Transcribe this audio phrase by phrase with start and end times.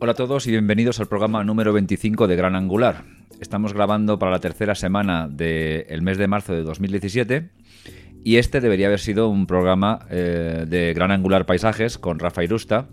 [0.00, 3.02] Hola a todos y bienvenidos al programa número 25 de Gran Angular.
[3.40, 7.50] Estamos grabando para la tercera semana del mes de marzo de 2017
[8.22, 12.86] y este debería haber sido un programa eh, de Gran Angular Paisajes con Rafa Irusta,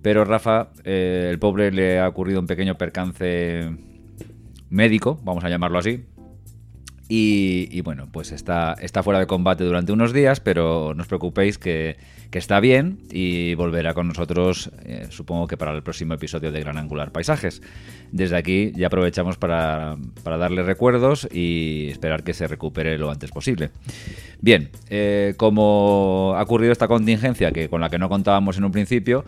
[0.00, 3.76] pero Rafa, eh, el pobre, le ha ocurrido un pequeño percance
[4.70, 6.06] médico, vamos a llamarlo así,
[7.08, 11.96] y, bueno, pues está, fuera de combate durante unos días, pero no os preocupéis que,
[12.32, 16.76] está bien y volverá con nosotros, eh, supongo que para el próximo episodio de Gran
[16.76, 17.62] Angular Paisajes.
[18.12, 23.70] Desde aquí ya aprovechamos para, darle recuerdos y esperar que se recupere lo antes posible.
[24.42, 28.72] Bien, eh, como ha ocurrido esta contingencia que con la que no contábamos en un
[28.72, 29.24] principio,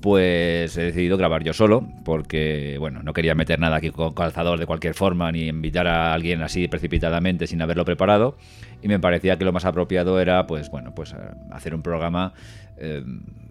[0.00, 4.58] pues he decidido grabar yo solo, porque bueno, no quería meter nada aquí con calzador
[4.58, 8.36] de cualquier forma, ni invitar a alguien así precipitadamente sin haberlo preparado,
[8.82, 11.16] y me parecía que lo más apropiado era, pues bueno, pues eh,
[11.50, 12.32] hacer un programa
[12.80, 13.04] eh,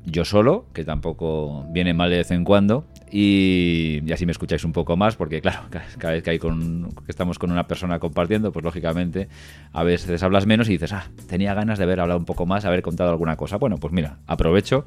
[0.05, 4.71] yo solo, que tampoco viene mal de vez en cuando, y, así me escucháis un
[4.71, 5.61] poco más, porque claro,
[5.97, 9.27] cada vez que, hay con, que estamos con una persona compartiendo, pues lógicamente
[9.71, 12.65] a veces hablas menos y dices, ah, tenía ganas de haber hablado un poco más,
[12.65, 13.57] haber contado alguna cosa.
[13.57, 14.85] Bueno, pues mira, aprovecho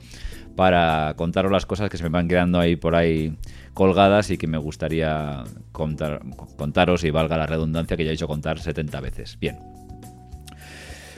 [0.57, 3.37] para contaros las cosas que se me van quedando ahí por ahí
[3.75, 6.21] colgadas y que me gustaría contar,
[6.57, 9.39] contaros y valga la redundancia que ya he hecho contar 70 veces.
[9.41, 9.82] Bien.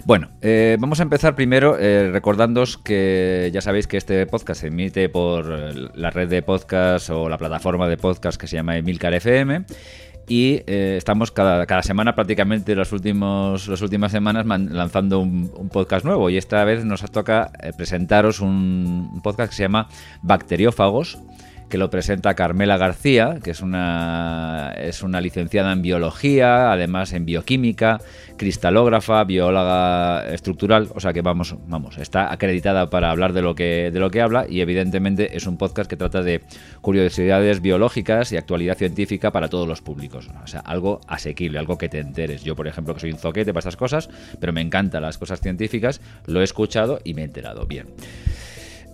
[0.07, 4.67] Bueno, eh, vamos a empezar primero eh, recordándoos que ya sabéis que este podcast se
[4.67, 5.47] emite por
[5.97, 9.65] la red de podcast o la plataforma de podcast que se llama Emilcar FM
[10.29, 16.05] y eh, estamos cada, cada, semana prácticamente los últimos las últimas semanas lanzando un, podcast
[16.05, 16.31] nuevo.
[16.31, 19.89] Y esta vez nos toca eh, presentaros un, podcast que se llama
[20.23, 21.19] Bacteriófagos
[21.69, 27.25] que lo presenta Carmela García, que es una, es una licenciada en biología, además en
[27.25, 28.01] bioquímica,
[28.37, 33.91] cristalógrafa, bióloga estructural, o sea que vamos, vamos, está acreditada para hablar de lo que,
[33.93, 36.43] de lo que habla y evidentemente es un podcast que trata de
[36.81, 41.89] curiosidades biológicas y actualidad científica para todos los públicos, o sea, algo asequible, algo que
[41.89, 42.45] te enteres.
[42.45, 44.09] Yo, por ejemplo, que soy un zoquete para estas cosas,
[44.41, 47.87] pero me encantan las cosas científicas, lo he escuchado y me he enterado bien.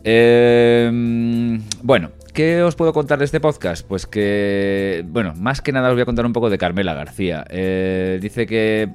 [0.04, 3.84] Eh, bueno, ¿Qué os puedo contar de este podcast?
[3.86, 7.44] Pues que, bueno, más que nada os voy a contar un poco de Carmela García.
[7.50, 8.88] Eh, dice que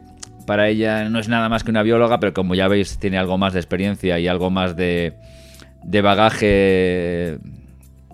[0.47, 3.37] para ella no es nada más que una bióloga, pero como ya veis tiene algo
[3.37, 5.13] más de experiencia y algo más de
[6.01, 7.39] bagaje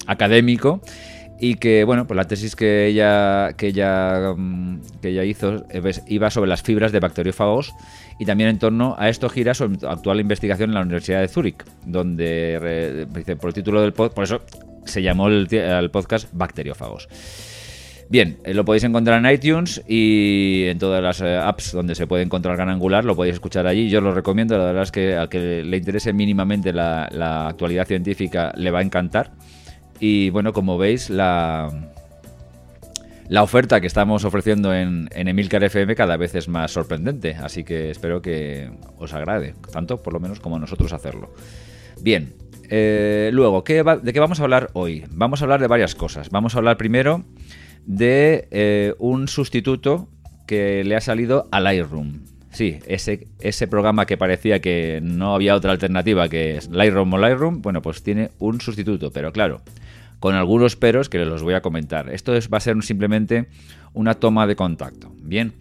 [0.07, 0.81] académico
[1.41, 5.81] y que bueno pues la tesis que ella que ella mm, que ella hizo eh,
[6.07, 7.73] iba sobre las fibras de bacteriófagos
[8.19, 11.65] y también en torno a esto gira su actual investigación en la Universidad de Zúrich
[11.85, 13.07] donde
[13.41, 14.41] por el título del podcast por eso
[14.85, 17.07] se llamó el, podcast Bacteriófagos.
[18.09, 22.07] Bien, eh, lo podéis encontrar en iTunes y en todas las eh, apps donde se
[22.07, 23.89] puede encontrar Gran Angular, lo podéis escuchar allí.
[23.89, 28.51] Yo lo recomiendo, la verdad es que al que le interese mínimamente la, actualidad científica
[28.57, 29.31] le va a encantar.
[30.01, 31.69] Y bueno, como veis, la,
[33.29, 37.63] la oferta que estamos ofreciendo en, en Emilcar FM cada vez es más sorprendente, así
[37.63, 41.33] que espero que os agrade, tanto por lo menos como a nosotros hacerlo.
[42.01, 42.33] Bien,
[42.67, 45.05] eh, luego, ¿de qué vamos a hablar hoy?
[45.11, 46.31] Vamos a hablar de varias cosas.
[46.31, 47.23] Vamos a hablar primero
[47.85, 50.09] de eh, un sustituto
[50.47, 52.30] que le ha salido a Lightroom.
[52.51, 57.61] Sí, ese, ese programa que parecía que no había otra alternativa que Lightroom o Lightroom,
[57.61, 59.61] bueno, pues tiene un sustituto, pero claro,
[60.19, 62.09] con algunos peros que los voy a comentar.
[62.09, 63.47] Esto va a ser simplemente
[63.93, 65.11] una toma de contacto.
[65.21, 65.53] Bien.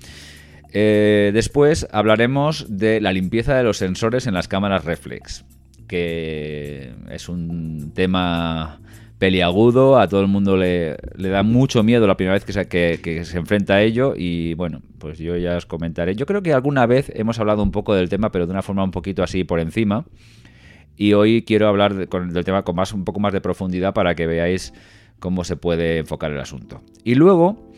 [0.72, 5.44] Eh, después hablaremos de la limpieza de los sensores en las cámaras reflex
[5.90, 8.80] que es un tema
[9.20, 13.74] peliagudo, a todo el mundo le, da mucho miedo la primera vez que se, enfrenta
[13.74, 16.16] a ello y bueno, pues yo ya os comentaré.
[16.16, 18.82] Yo creo que alguna vez hemos hablado un poco del tema, pero de una forma
[18.82, 20.06] un poquito así por encima.
[20.96, 24.26] Y hoy quiero hablar del tema con más, un poco más de profundidad para que
[24.26, 24.72] veáis
[25.18, 26.80] cómo se puede enfocar el asunto.
[27.04, 27.70] Y luego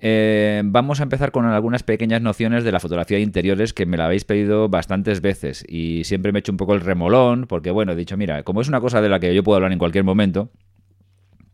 [0.00, 3.96] eh, vamos a empezar con algunas pequeñas nociones de la fotografía de interiores que me
[3.96, 7.72] la habéis pedido bastantes veces y siempre me he hecho un poco el remolón porque
[7.72, 9.78] bueno, he dicho, mira, como es una cosa de la que yo puedo hablar en
[9.80, 10.52] cualquier momento,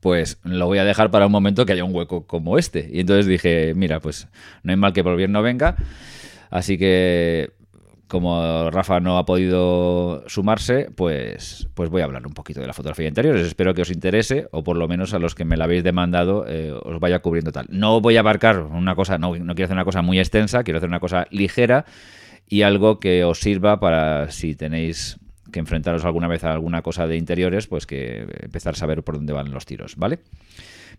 [0.05, 2.91] pues lo voy a dejar para un momento que haya un hueco como este.
[2.93, 4.29] Y entonces dije, mira, pues
[4.63, 5.77] no hay mal que por bien no venga.
[6.51, 7.53] Así que
[8.07, 12.75] como Rafa no ha podido sumarse, pues, pues voy a hablar un poquito de la
[12.75, 13.47] fotografía de interiores.
[13.47, 16.45] Espero que os interese, o por lo menos a los que me la habéis demandado,
[16.47, 17.65] eh, os vaya cubriendo tal.
[17.71, 20.77] No voy a abarcar una cosa, no, no quiero hacer una cosa muy extensa, quiero
[20.77, 21.87] hacer una cosa ligera
[22.47, 25.19] y algo que os sirva para si tenéis
[25.55, 29.15] que enfrentaros alguna vez a alguna cosa de interiores, pues que empezar a saber por
[29.15, 30.19] dónde van los tiros, ¿vale?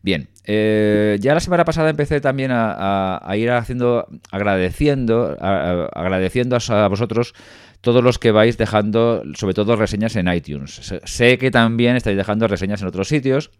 [0.01, 7.33] Bien, eh, ya la semana pasada empecé también a, ir haciendo, agradeciendo, agradeciendo a, vosotros
[7.81, 10.93] todos los que vais dejando, sobre todo reseñas en iTunes.
[11.03, 13.51] Sé que también estáis dejando reseñas en otros sitios.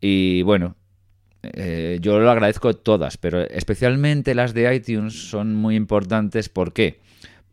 [0.00, 0.76] Y bueno,
[1.42, 6.48] eh, yo lo agradezco todas, pero especialmente las de iTunes son muy importantes.
[6.48, 7.00] ¿Por qué?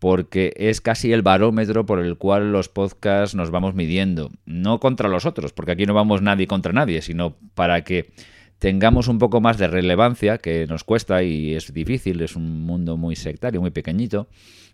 [0.01, 4.31] Porque es casi el barómetro por el cual los podcasts nos vamos midiendo.
[4.47, 8.11] No contra los otros, porque aquí no vamos nadie contra nadie, sino para que
[8.57, 12.97] tengamos un poco más de relevancia, que nos cuesta y es difícil, es un mundo
[12.97, 14.27] muy sectario, muy pequeñito.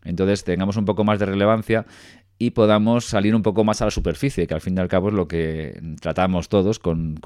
[0.06, 1.85] Entonces tengamos un poco más de relevancia
[2.39, 5.09] y podamos salir un poco más a la superficie, que al fin y al cabo
[5.09, 7.19] es lo que tratamos todos con,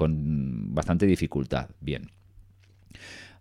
[0.74, 1.68] bastante dificultad.
[1.80, 2.10] Bien.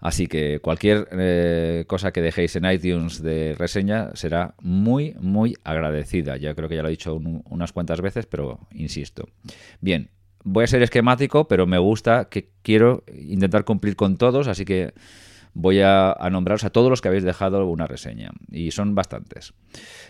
[0.01, 6.37] Así que cualquier eh, cosa que dejéis en iTunes de reseña será muy, muy agradecida.
[6.37, 9.29] Ya creo que ya lo he dicho unas cuantas veces, pero insisto.
[9.79, 10.09] Bien,
[10.43, 14.93] voy a ser esquemático, pero me gusta que quiero intentar cumplir con todos, así que
[15.53, 18.31] voy a, nombraros a todos los que habéis dejado una reseña.
[18.51, 19.53] Y son bastantes.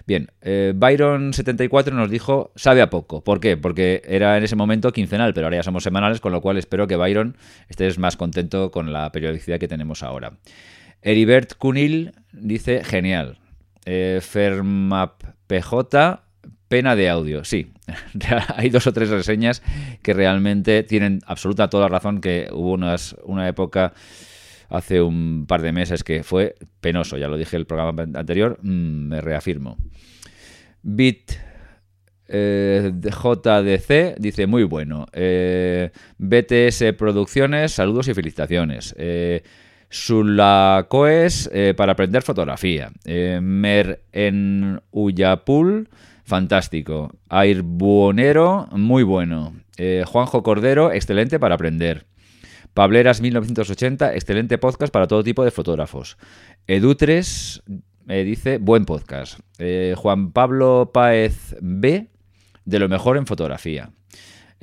[0.05, 3.23] Bien, eh, Byron74 nos dijo, sabe a poco.
[3.23, 3.57] ¿Por qué?
[3.57, 6.88] Porque era en ese momento quincenal, pero ahora ya somos semanales, con lo cual espero
[6.88, 7.38] que Byron
[7.69, 10.33] estés más contento con la periodicidad que tenemos ahora.
[11.01, 13.39] Heribert Cunil dice, genial.
[13.85, 14.21] Eh,
[16.71, 17.73] Pena de audio, sí.
[18.55, 19.61] Hay dos o tres reseñas
[20.01, 23.91] que realmente tienen absoluta toda la razón que hubo unas, una época
[24.71, 29.07] hace un par de meses que fue penoso, ya lo dije el programa anterior, mm,
[29.07, 29.77] me reafirmo.
[30.81, 31.33] Bit
[32.33, 32.91] eh,
[34.18, 35.06] dice muy bueno.
[35.12, 38.95] Eh, BTS Producciones, saludos y felicitaciones.
[38.97, 39.44] Eh,
[39.89, 42.91] Sulacoes eh, para aprender fotografía.
[43.06, 45.89] Mer en Uyapul
[46.24, 47.12] fantástico.
[47.29, 49.53] Air Buonero, muy bueno.
[50.06, 52.06] Juanjo Cordero, excelente para aprender.
[52.73, 56.18] Pableras 1980, excelente podcast para todo tipo de fotógrafos.
[56.68, 57.62] Edutres
[58.06, 59.39] me dice, buen podcast.
[59.59, 62.07] Eh, Juan Pablo Páez B,
[62.63, 63.91] de lo mejor en fotografía.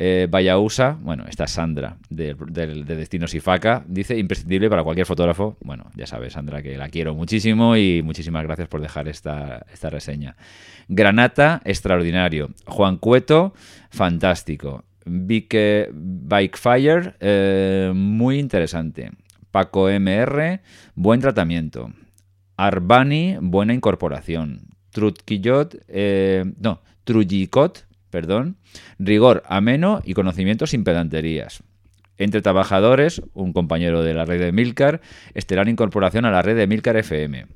[0.00, 2.66] Eh, Vayausa, bueno, esta Sandra de, de,
[2.96, 5.58] Destinos y Faca, dice imprescindible para cualquier fotógrafo.
[5.60, 9.90] Bueno, ya sabes, Sandra, que la quiero muchísimo y muchísimas gracias por dejar esta, esta
[9.90, 10.36] reseña.
[10.88, 12.50] Granata, extraordinario.
[12.64, 13.52] Juan Cueto,
[13.90, 14.84] fantástico.
[15.08, 19.10] Bike, Bikefire, eh, muy interesante.
[19.50, 20.60] Paco MR,
[20.94, 21.92] buen tratamiento.
[22.56, 24.68] Arbani, buena incorporación.
[24.90, 28.56] Trutquillot, eh, no, Trujicot, perdón,
[28.98, 31.62] rigor ameno y conocimiento sin pedanterías.
[32.16, 35.00] Entre trabajadores, un compañero de la red de Milcar,
[35.34, 37.46] estelar incorporación a la red de Milcar FM.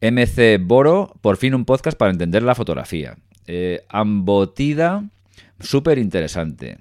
[0.00, 3.16] MC Boro, por fin un podcast para entender la fotografía.
[3.46, 5.04] Eh, Ambotida,
[5.60, 6.78] súper interesante.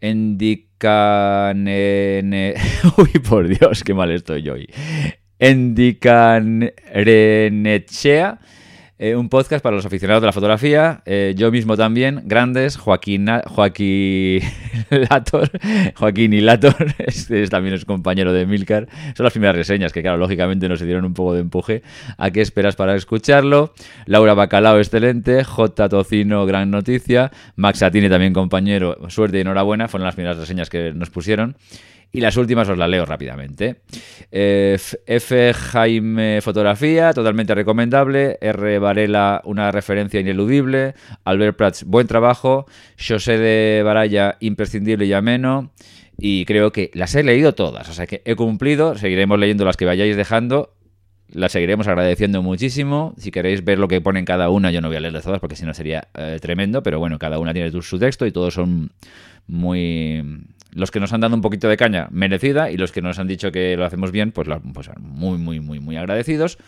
[0.00, 2.54] Endicanene...
[2.96, 4.68] Uy, por Dios, qué mal estoy yo hoy.
[5.38, 8.38] Endicanrenechea
[8.98, 11.02] eh, un podcast para los aficionados de la fotografía.
[11.06, 14.40] Eh, yo mismo también, grandes, Joaquín, Joaquín
[14.90, 15.50] Lator,
[15.94, 18.88] Joaquín y Lator, es, también es compañero de Milcar.
[19.16, 21.82] Son las primeras reseñas que, claro, lógicamente nos dieron un poco de empuje.
[22.16, 23.72] ¿A qué esperas para escucharlo?
[24.06, 25.44] Laura Bacalao, excelente.
[25.44, 25.88] J.
[25.88, 27.30] Tocino, gran noticia.
[27.54, 29.86] Max Atini, también compañero, suerte y enhorabuena.
[29.86, 31.56] Fueron las primeras reseñas que nos pusieron.
[32.10, 33.82] Y las últimas os las leo rápidamente.
[34.32, 35.52] Eh, F.
[35.52, 38.38] Jaime Fotografía, totalmente recomendable.
[38.40, 38.78] R.
[38.78, 40.94] Varela, una referencia ineludible.
[41.24, 42.66] Albert Prats, buen trabajo.
[42.98, 45.72] José de Baraya, imprescindible y ameno.
[46.16, 48.96] Y creo que las he leído todas, o sea que he cumplido.
[48.96, 50.74] Seguiremos leyendo las que vayáis dejando
[51.30, 53.14] las seguiremos agradeciendo muchísimo.
[53.18, 55.56] Si queréis ver lo que ponen cada una, yo no voy a leerlas todas porque
[55.56, 58.90] si no sería eh, tremendo, pero bueno, cada una tiene su texto y todos son
[59.46, 60.22] muy
[60.72, 63.26] los que nos han dado un poquito de caña, merecida, y los que nos han
[63.26, 66.58] dicho que lo hacemos bien, pues, pues muy, muy, muy, muy agradecidos.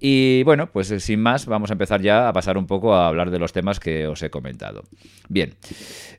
[0.00, 3.08] Y bueno, pues eh, sin más, vamos a empezar ya a pasar un poco a
[3.08, 4.84] hablar de los temas que os he comentado.
[5.28, 5.54] Bien,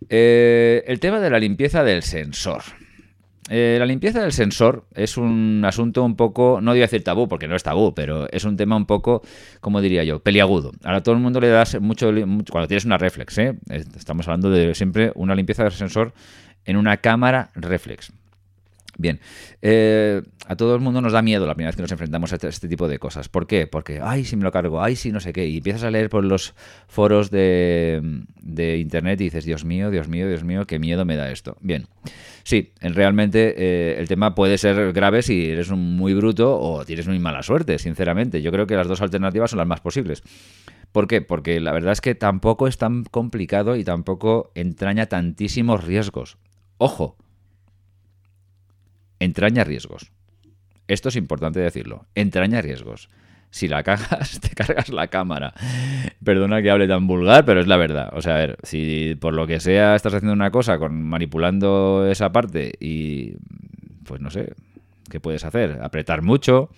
[0.10, 2.62] eh, el tema de la limpieza del sensor.
[3.52, 7.48] Eh, la limpieza del sensor es un asunto un poco, no digo decir tabú, porque
[7.48, 9.24] no es tabú, pero es un tema un poco,
[9.60, 10.72] como diría yo, peliagudo.
[10.84, 12.12] Ahora todo el mundo le da mucho,
[12.52, 13.40] cuando tienes una reflex,
[13.98, 16.14] estamos hablando de siempre una limpieza del sensor
[16.66, 18.12] en una cámara reflex.
[19.00, 19.22] Bien,
[19.62, 22.36] eh, a todo el mundo nos da miedo la primera vez que nos enfrentamos a
[22.36, 23.30] este, este, tipo de cosas.
[23.30, 23.66] ¿Por qué?
[23.66, 25.48] Porque, ay, si me lo cargo, ay, si no sé qué.
[25.48, 26.54] Y empiezas a leer por los
[26.90, 28.02] foros de,
[28.78, 31.56] internet y dices, Dios mío, Dios mío, Dios mío, qué miedo me da esto.
[31.62, 31.88] Bien,
[32.44, 37.08] sí, realmente eh, el tema puede ser grave si eres un muy bruto o tienes
[37.08, 38.42] muy mala suerte, sinceramente.
[38.42, 40.24] Yo creo que las dos alternativas son las más posibles.
[40.92, 41.22] ¿Por qué?
[41.22, 46.38] Porque la verdad es que tampoco es tan complicado y tampoco entraña tantísimos riesgos.
[46.80, 47.18] Ojo,
[49.20, 50.14] entraña riesgos.
[50.88, 53.10] Esto es importante decirlo, entraña riesgos.
[53.52, 55.54] si la cagas, te cargas la cámara.
[56.24, 58.12] Perdona que hable tan vulgar, pero es la verdad.
[58.14, 62.08] O sea, a ver, si por lo que sea estás haciendo una cosa con manipulando
[62.10, 63.34] esa parte y
[64.06, 64.54] pues no sé,
[65.10, 65.80] ¿qué puedes hacer?
[65.82, 66.70] Apretar mucho,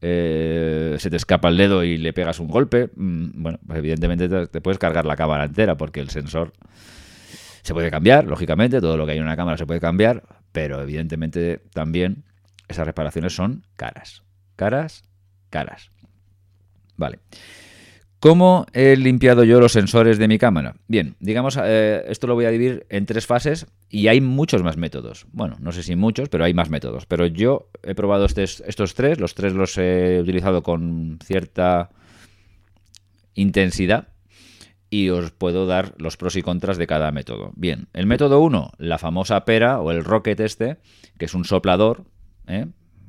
[0.00, 2.90] eh, se te escapa el dedo y le pegas un golpe.
[2.94, 6.52] Mm, bueno, pues evidentemente te, puedes cargar la cámara entera porque el sensor
[7.64, 10.82] se puede cambiar, lógicamente, todo lo que hay en una cámara se puede cambiar, pero
[10.82, 12.24] evidentemente también
[12.68, 14.22] esas reparaciones son caras.
[14.54, 15.02] Caras,
[15.48, 15.90] caras.
[16.96, 17.20] Vale.
[18.20, 20.76] ¿Cómo he limpiado yo los sensores de mi cámara?
[20.88, 24.76] Bien, digamos, eh, esto lo voy a dividir en tres fases y hay muchos más
[24.76, 25.26] métodos.
[25.32, 27.06] Bueno, no sé si muchos, pero hay más métodos.
[27.06, 31.90] Pero yo he probado estos tres, los tres los he utilizado con cierta
[33.34, 34.08] intensidad
[34.94, 37.52] y os puedo dar los pros y contras de cada método.
[37.56, 40.76] Bien, el método 1, la famosa pera o el rocket este,
[41.18, 42.04] que es un soplador,
[42.46, 42.66] ¿eh?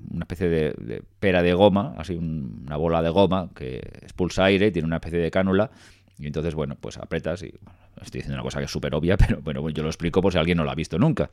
[0.10, 4.88] una especie de, pera de goma, así una bola de goma que expulsa aire, tiene
[4.88, 5.70] una especie de cánula
[6.18, 7.54] y entonces, bueno, pues apretas y
[8.02, 10.40] estoy diciendo una cosa que es súper obvia, pero bueno, yo lo explico por si
[10.40, 11.30] alguien no lo ha visto nunca.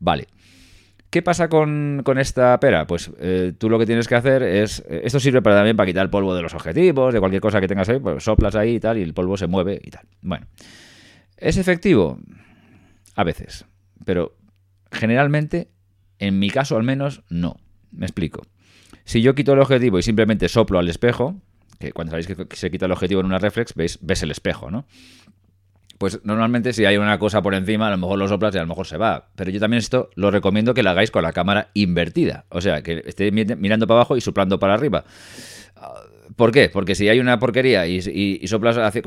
[0.00, 0.26] Vale.
[1.10, 2.86] ¿Qué pasa con, esta pera?
[2.86, 4.84] Pues eh, tú lo que tienes que hacer es...
[4.88, 7.60] Eh, esto sirve para, también para quitar el polvo de los objetivos, de cualquier cosa
[7.60, 10.06] que tengas ahí, pues soplas ahí y tal, y el polvo se mueve y tal.
[10.20, 10.46] Bueno.
[11.36, 12.18] ¿Es efectivo?
[13.14, 13.66] A veces.
[14.04, 14.36] Pero
[14.90, 15.68] generalmente,
[16.18, 17.56] en mi caso al menos, no.
[17.92, 18.42] Me explico.
[19.04, 21.40] Si yo quito el objetivo y simplemente soplo al espejo,
[21.78, 24.70] que cuando sabéis que se quita el objetivo en una reflex, veis, ves el espejo,
[24.70, 24.86] ¿no?
[25.98, 28.62] Pues normalmente si hay una cosa por encima, a lo mejor lo soplas y a
[28.62, 29.28] lo mejor se va.
[29.34, 32.44] Pero yo también esto lo recomiendo que lo hagáis con la cámara invertida.
[32.50, 35.04] O sea, que esté mirando para abajo y soplando para arriba.
[36.36, 36.68] ¿Por qué?
[36.68, 39.02] Porque si hay una porquería y, soplas hacia,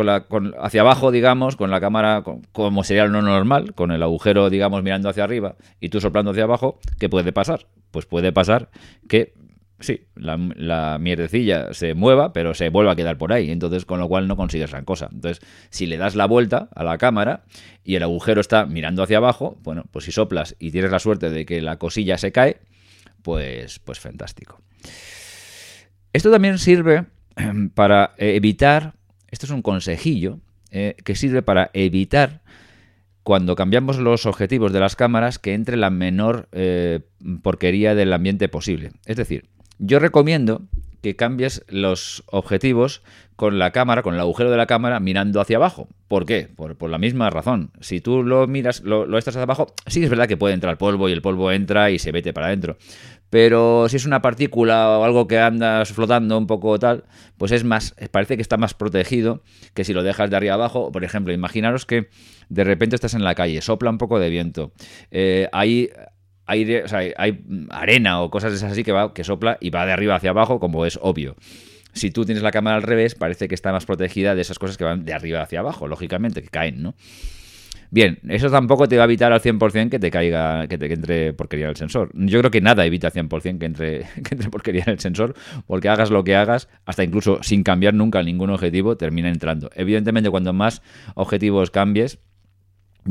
[0.59, 5.09] hacia, abajo, digamos, con la cámara como sería lo normal, con el agujero, digamos, mirando
[5.09, 7.67] hacia arriba y tú soplando hacia abajo, ¿qué puede pasar?
[7.91, 8.69] Pues puede pasar
[9.07, 9.33] que
[9.79, 13.51] sí, la, mierdecilla se mueva, pero se vuelva a quedar por ahí.
[13.51, 15.09] Entonces, con lo cual no consigues gran cosa.
[15.11, 17.43] Entonces, si le das la vuelta a la cámara
[17.83, 21.29] y el agujero está mirando hacia abajo, bueno, pues si soplas y tienes la suerte
[21.29, 22.57] de que la cosilla se cae,
[23.21, 24.61] pues, pues fantástico.
[26.13, 27.05] Esto también sirve
[27.75, 28.93] para evitar,
[29.29, 30.39] esto es un consejillo,
[30.71, 32.41] eh, que sirve para evitar
[33.23, 37.01] cuando cambiamos los objetivos de las cámaras que entre la menor eh,
[37.43, 38.91] porquería del ambiente posible.
[39.05, 39.45] Es decir,
[39.79, 40.61] yo recomiendo
[41.01, 43.01] que cambies los objetivos
[43.35, 45.87] con la cámara, con el agujero de la cámara mirando hacia abajo.
[46.09, 46.49] ¿Por qué?
[46.53, 47.71] Por, la misma razón.
[47.79, 51.07] Si tú lo miras, lo, estás hacia abajo, sí es verdad que puede entrar polvo
[51.07, 52.77] y el polvo entra y se vete para adentro.
[53.29, 57.05] Pero si es una partícula o algo que andas flotando un poco tal,
[57.37, 59.41] pues es más, parece que está más protegido
[59.73, 60.91] que si lo dejas de arriba abajo.
[60.91, 62.09] Por ejemplo, imaginaros que
[62.49, 64.73] de repente estás en la calle, sopla un poco de viento,
[65.11, 65.91] eh, hay
[66.49, 70.59] hay arena o cosas así que, va, que sopla y va de arriba hacia abajo,
[70.59, 71.35] como es obvio.
[71.93, 74.77] Si tú tienes la cámara al revés, parece que está más protegida de esas cosas
[74.77, 76.95] que van de arriba hacia abajo, lógicamente, que caen, ¿no?
[77.91, 81.33] Bien, eso tampoco te va a evitar al 100% que te caiga, que te entre
[81.33, 82.11] porquería en el sensor.
[82.13, 85.33] Yo creo que nada evita al 100% que entre, que entre porquería en el sensor,
[85.65, 89.71] porque hagas lo que hagas, hasta incluso sin cambiar nunca ningún objetivo, termina entrando.
[89.73, 90.83] Evidentemente, cuando más
[91.15, 92.19] objetivos cambies,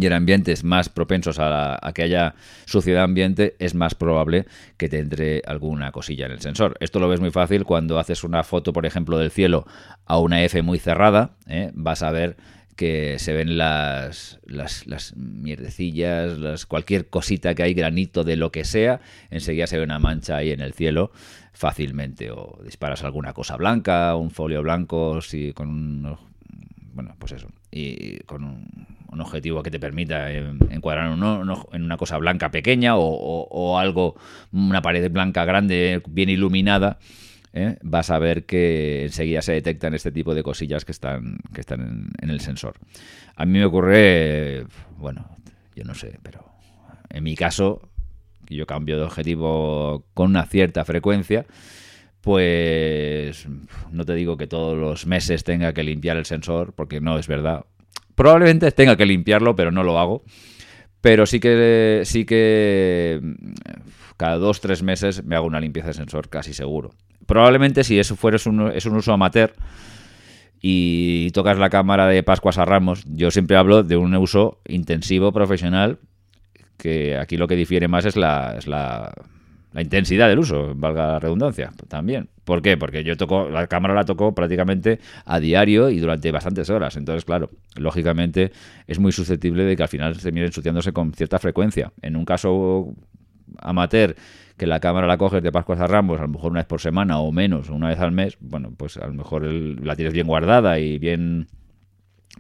[0.01, 2.35] y en ambientes más propensos a, que haya
[2.67, 6.77] suciedad ambiente, es más probable que te entre alguna cosilla en el sensor.
[6.81, 9.67] Esto lo ves muy fácil cuando haces una foto, por ejemplo, del cielo
[10.07, 11.71] a una F muy cerrada, ¿eh?
[11.75, 12.37] vas a ver
[12.77, 18.53] que se ven las, las, las, mierdecillas, las, cualquier cosita que hay, granito de lo
[18.53, 19.01] que sea,
[19.31, 21.11] enseguida se ve una mancha ahí en el cielo
[21.53, 22.31] fácilmente.
[22.31, 26.17] O disparas alguna cosa blanca, un folio blanco, si con un,
[26.95, 32.51] bueno, pues eso, y con un objetivo que te permita encuadrar en una cosa blanca
[32.51, 34.17] pequeña o, algo,
[34.53, 36.99] una pared blanca grande, bien iluminada,
[37.53, 37.77] ¿eh?
[37.83, 42.13] vas a ver que enseguida se detectan este tipo de cosillas que están, que están
[42.21, 42.75] en, el sensor.
[43.37, 45.37] A mí me ocurre, bueno,
[45.75, 46.45] yo no sé, pero
[47.11, 47.89] en mi caso,
[48.49, 51.47] yo cambio de objetivo con una cierta frecuencia,
[52.21, 53.47] pues
[53.91, 57.27] no te digo que todos los meses tenga que limpiar el sensor, porque no es
[57.27, 57.65] verdad.
[58.15, 60.25] Probablemente tenga que limpiarlo, pero no lo hago.
[61.01, 63.21] Pero sí que, sí que
[64.17, 66.91] cada dos, tres meses me hago una limpieza de sensor, casi seguro.
[67.27, 69.55] Probablemente si eso fuera un, es un uso amateur
[70.61, 75.31] y tocas la cámara de Pascuas a Ramos, yo siempre hablo de un uso intensivo,
[75.31, 75.99] profesional,
[76.77, 79.13] que aquí lo que difiere más es la, es la
[79.73, 82.29] la intensidad del uso, valga la redundancia, también.
[82.45, 82.77] ¿Por qué?
[82.77, 86.97] Porque yo toco, la cámara la toco prácticamente a diario y durante bastantes horas.
[86.97, 88.53] Entonces, claro, lógicamente
[88.87, 91.93] es muy susceptible de que al final se mire ensuciándose con cierta frecuencia.
[92.01, 92.95] En un caso
[93.61, 94.17] amateur
[94.57, 96.81] que la cámara la coges de Pascuas a Ramos, a lo mejor una vez por
[96.81, 100.27] semana o menos, una vez al mes, bueno, pues a lo mejor la tienes bien
[100.27, 101.47] guardada y bien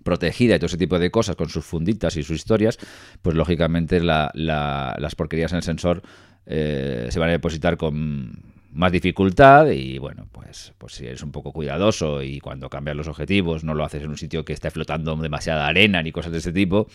[0.02, 2.78] protegida y todo ese tipo de cosas con sus funditas y sus historias,
[3.22, 6.02] pues lógicamente las porquerías en el sensor
[6.50, 8.32] eh, se van a depositar con
[8.72, 13.08] más dificultad y bueno, pues, pues si eres un poco cuidadoso y cuando cambias los
[13.08, 16.38] objetivos no lo haces en un sitio que esté flotando demasiada arena ni cosas de
[16.38, 16.88] ese tipo,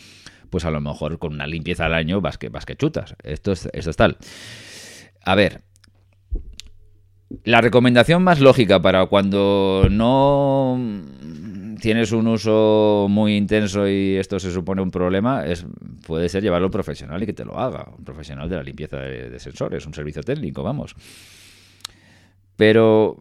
[0.50, 3.15] pues a lo mejor con una limpieza al año vas que, vas que chutas.
[3.24, 4.17] Esto es, esto es tal.
[5.24, 5.62] A ver,
[7.43, 10.79] la recomendación más lógica para cuando no
[11.83, 15.43] tienes un uso muy intenso y esto se supone un problema,
[16.07, 17.89] puede ser llevarlo a un profesional y que te lo haga.
[17.97, 20.95] Un profesional de la limpieza de, sensores, un servicio técnico, vamos.
[22.55, 23.17] Pero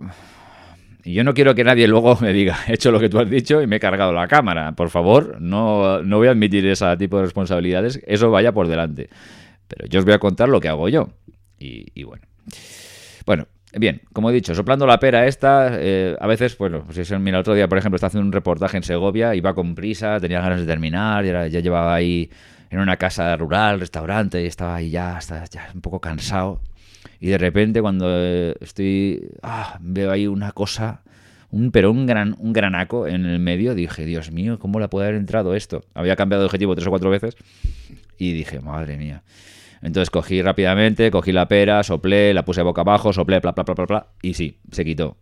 [1.03, 3.61] yo no quiero que nadie luego me diga, he hecho lo que tú has dicho
[3.61, 4.77] y me he cargado la cámara.
[4.77, 8.01] Por favor, no, no voy a admitir ese tipo de responsabilidades.
[8.07, 9.11] Eso vaya por delante.
[9.67, 11.09] Pero yo os voy a contar lo que hago yo.
[11.59, 12.23] Y, bueno.
[13.27, 17.39] Bueno, Bien, como he dicho, soplando la pera esta, eh, a veces, bueno, pues mira,
[17.39, 20.43] el otro día, por ejemplo, está haciendo un reportaje en Segovia, iba con prisa, tenía
[20.43, 22.29] ganas de terminar, ya, ya llevaba ahí
[22.69, 26.61] en una casa rural, restaurante, y estaba ahí ya, hasta, ya un poco cansado.
[27.19, 31.01] Y de repente, cuando eh, estoy, ah, veo ahí una cosa,
[31.51, 35.07] un, pero un, gran, un granaco en el medio, dije, Dios mío, ¿cómo le puede
[35.07, 35.85] haber entrado esto?
[35.95, 37.37] Había cambiado de objetivo tres o cuatro veces
[38.19, 39.23] y dije, madre mía.
[39.83, 43.75] Entonces cogí rápidamente, cogí la pera, soplé, la puse boca abajo, soplé, bla, bla, bla,
[43.75, 45.17] bla, bla, y sí, se quitó.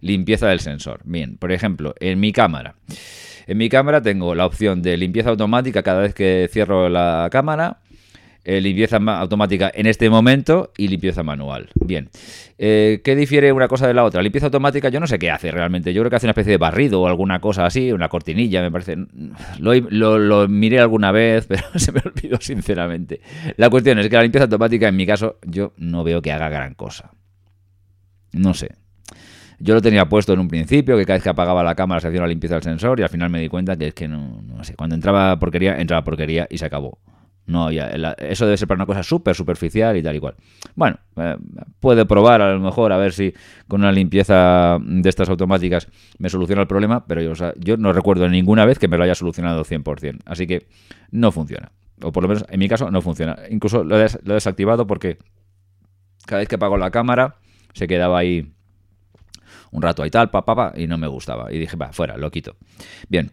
[0.02, 1.02] limpieza del sensor.
[1.04, 2.76] Bien, por ejemplo, en mi cámara.
[3.48, 7.80] En mi cámara tengo la opción de limpieza automática cada vez que cierro la cámara
[8.44, 11.70] eh, limpieza automática en este momento y limpieza manual.
[11.76, 12.10] Bien.
[12.58, 14.22] Eh, ¿Qué difiere una cosa de la otra?
[14.22, 15.94] Limpieza automática yo no sé qué hace realmente.
[15.94, 18.72] Yo creo que hace una especie de barrido o alguna cosa así, una cortinilla, me
[18.72, 18.98] parece.
[19.60, 23.22] Lo, miré alguna vez, pero se me olvidó sinceramente.
[23.58, 26.50] La cuestión es que la limpieza automática en mi caso yo no veo que haga
[26.50, 27.12] gran cosa.
[28.34, 28.70] No sé.
[29.60, 32.08] Yo lo tenía puesto en un principio, que cada vez que apagaba la cámara se
[32.08, 34.42] hacía una limpieza del sensor y al final me di cuenta que es que no,
[34.42, 36.98] no sé, cuando entraba porquería, entraba porquería y se acabó.
[37.48, 37.88] No, ya,
[38.20, 40.36] eso debe ser para una cosa súper superficial y tal y cual.
[40.76, 41.36] Bueno, eh,
[41.80, 43.34] puede probar a lo mejor a ver si
[43.68, 45.88] con una limpieza de estas automáticas
[46.20, 49.66] me soluciona el problema, pero yo, no recuerdo ninguna vez que me lo haya solucionado
[49.66, 50.20] 100%.
[50.26, 50.68] Así que
[51.10, 51.72] no funciona.
[52.04, 53.38] O por lo menos en mi caso no funciona.
[53.50, 55.18] Incluso lo he, desactivado porque
[56.26, 57.36] cada vez que apago la cámara
[57.74, 58.54] se quedaba ahí
[59.72, 61.52] un rato ahí tal, pa, pa, y no me gustaba.
[61.52, 62.56] Y dije, va, fuera, lo quito.
[63.10, 63.32] Bien.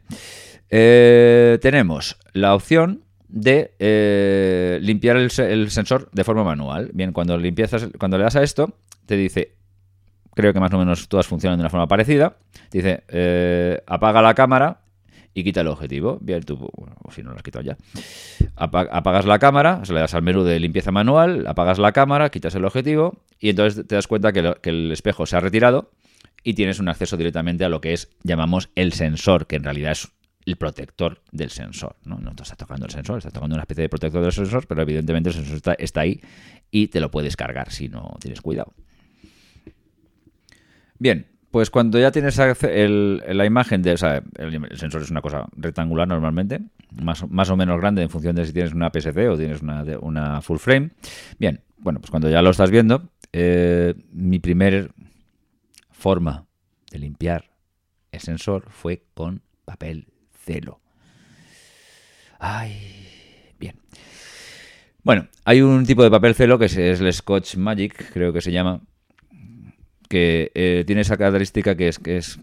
[0.71, 5.31] Eh, tenemos la opción de eh, limpiar el,
[5.71, 6.91] sensor de forma manual.
[6.95, 8.75] Bien, cuando, limpiezas, cuando le das a esto,
[9.07, 9.55] te dice,
[10.35, 12.37] creo que más o menos todas funcionan de una forma parecida,
[12.71, 14.81] dice, eh, apaga la cámara
[15.35, 16.19] y quita el objetivo.
[16.21, 17.77] Bien, tú, o si no lo has quitado ya.
[18.57, 22.55] apagas la cámara, o le das al menú de limpieza manual, apagas la cámara, quitas
[22.55, 25.91] el objetivo y entonces te das cuenta que, que el espejo se ha retirado
[26.43, 29.93] y tienes un acceso directamente a lo que es, llamamos el sensor, que en realidad
[29.93, 30.09] es
[30.49, 31.97] el protector del sensor.
[32.05, 34.67] No, no te estás tocando el sensor, estás tocando una especie de protector del sensor,
[34.67, 36.21] pero evidentemente el sensor está, está ahí
[36.71, 38.73] y te lo puedes cargar si no tienes cuidado.
[40.99, 43.93] Bien, pues cuando ya tienes la imagen de.
[43.93, 46.61] O sea, el, sensor es una cosa rectangular normalmente,
[47.03, 49.85] más, más, o menos grande en función de si tienes una PSC o tienes una,
[50.01, 50.91] una full frame.
[51.39, 54.93] Bien, bueno, pues cuando ya lo estás viendo, eh, mi primer
[55.91, 56.47] forma
[56.91, 57.51] de limpiar
[58.13, 60.09] el sensor fue con papel
[60.49, 60.81] celo.
[62.39, 63.77] Ay, bien.
[65.03, 68.51] Bueno, hay un tipo de papel celo que es el Scotch Magic, creo que se
[68.51, 68.81] llama,
[70.09, 72.41] que eh, tiene esa característica que es que es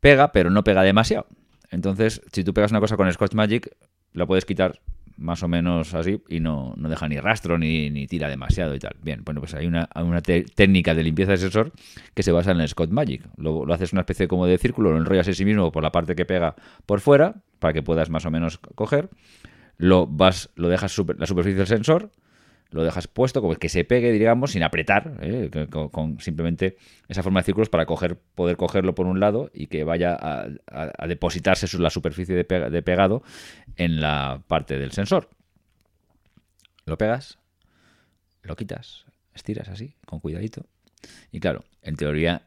[0.00, 1.26] pega, pero no pega demasiado.
[1.70, 3.70] Entonces, si tú pegas una cosa con Scotch Magic,
[4.12, 4.80] la puedes quitar
[5.22, 8.96] más o menos así y no, deja ni rastro ni, ni, tira demasiado y tal.
[9.02, 11.72] Bien, bueno, pues hay una, una técnica de limpieza de sensor
[12.14, 13.22] que se basa en el Scotch Magic.
[13.36, 15.92] Lo, lo, haces una especie como de círculo, lo enrollas en sí mismo por la
[15.92, 16.54] parte que pega
[16.86, 19.08] por fuera para que puedas más o menos coger.
[19.78, 22.10] Lo vas, lo dejas la superficie del sensor,
[22.72, 25.50] lo dejas puesto, como que se pegue, digamos, sin apretar, ¿eh?
[25.68, 26.76] con, simplemente
[27.08, 31.66] esa forma de círculos para poder cogerlo por un lado y que vaya a, depositarse
[31.78, 33.22] la superficie de, de, pegado
[33.76, 35.28] en la parte del sensor.
[36.86, 37.38] Lo pegas,
[38.42, 39.04] lo quitas,
[39.34, 40.66] estiras así, con cuidadito.
[41.30, 42.46] Y claro, en teoría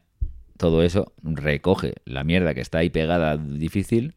[0.56, 4.16] todo eso recoge la mierda que está ahí pegada difícil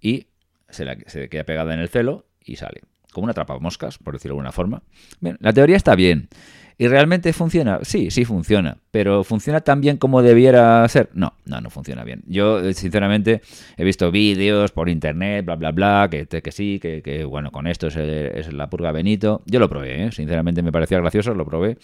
[0.00, 0.28] y
[0.68, 2.80] se, la, se queda pegada en el celo y sale
[3.14, 4.82] como una moscas, por decirlo de alguna forma.
[5.20, 6.28] Bien, la teoría está bien.
[6.76, 7.78] ¿Y realmente funciona?
[7.82, 8.78] Sí, sí funciona.
[8.90, 11.08] ¿Pero funciona tan bien como debiera ser?
[11.14, 12.22] No, no, no funciona bien.
[12.26, 13.42] Yo, eh, sinceramente,
[13.76, 17.86] he visto vídeos por internet, bla, bla, bla, que, que sí, que, bueno, con esto
[17.86, 19.42] es, la purga Benito.
[19.46, 20.12] Yo lo probé, ¿eh?
[20.12, 21.78] sinceramente me parecía gracioso, lo probé.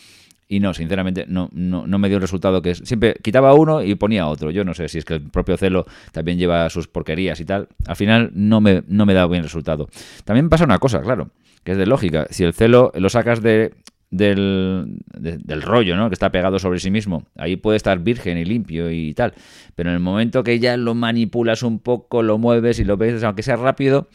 [0.53, 2.79] Y no, sinceramente, no, no, no me dio el resultado que es.
[2.79, 4.51] Siempre quitaba uno y ponía otro.
[4.51, 7.69] Yo no sé si es que el propio celo también lleva sus porquerías y tal.
[7.87, 9.89] Al final no me, no me da bien resultado.
[10.25, 11.31] También pasa una cosa, claro,
[11.63, 12.27] que es de lógica.
[12.31, 13.75] Si el celo lo sacas de,
[14.11, 16.09] del, del, rollo, ¿no?
[16.09, 17.27] Que está pegado sobre sí mismo.
[17.37, 19.35] Ahí puede estar virgen y limpio y tal.
[19.77, 23.23] Pero en el momento que ya lo manipulas un poco, lo mueves y lo ves,
[23.23, 24.09] aunque sea rápido,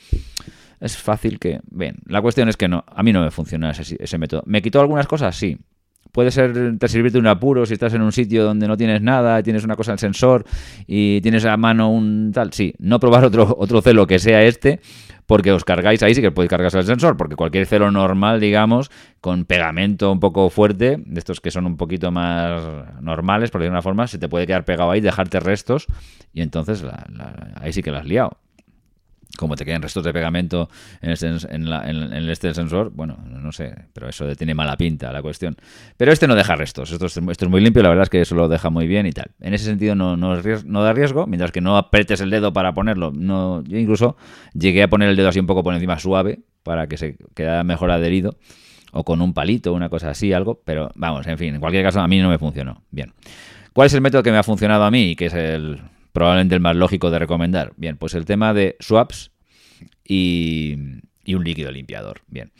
[0.82, 1.62] es fácil que...
[1.72, 4.44] Bien, la cuestión es que no, a mí no me funciona ese, ese método.
[4.46, 5.34] ¿Me quitó algunas cosas?
[5.38, 5.60] Sí
[6.16, 9.44] puede ser te servirte un apuro si estás en un sitio donde no tienes nada,
[9.44, 10.46] tienes una cosa en el sensor
[10.88, 12.54] y tienes a mano un tal.
[12.54, 14.80] Sí, no probar otro, otro celo que sea este,
[15.26, 18.92] porque os cargáis ahí, sí que podéis cargarse el sensor, porque cualquier celo normal, digamos,
[19.20, 22.64] con pegamento un poco fuerte, de estos que son un poquito más
[23.02, 25.86] normales, por decirlo de una forma, se te puede quedar pegado ahí, dejarte restos,
[26.32, 26.86] y entonces
[27.60, 28.38] ahí sí que la has liado
[29.38, 30.70] como te quedan restos de pegamento
[31.02, 35.56] en, este, en, este sensor, bueno, no sé, pero eso tiene mala pinta la cuestión.
[35.98, 38.22] Pero este no deja restos, esto es, esto es muy limpio, la verdad es que
[38.22, 39.32] eso lo deja muy bien y tal.
[39.42, 40.36] En ese sentido no, no,
[40.66, 43.12] no, da riesgo, mientras que no apretes el dedo para ponerlo.
[43.12, 44.16] No, yo incluso
[44.54, 47.64] llegué a poner el dedo así un poco por encima suave para que se quedara
[47.64, 48.38] mejor adherido,
[48.92, 52.00] o con un palito, una cosa así, algo, pero vamos, en fin, en cualquier caso
[52.00, 52.82] a mí no me funcionó.
[52.92, 53.14] Bien.
[53.74, 55.82] ¿Cuál es el método que me ha funcionado a mí y que es el
[56.16, 57.74] probablemente el más lógico de recomendar.
[57.76, 59.32] Bien, pues el tema de swaps
[60.02, 60.74] y,
[61.28, 62.22] un líquido limpiador.
[62.28, 62.54] Bien.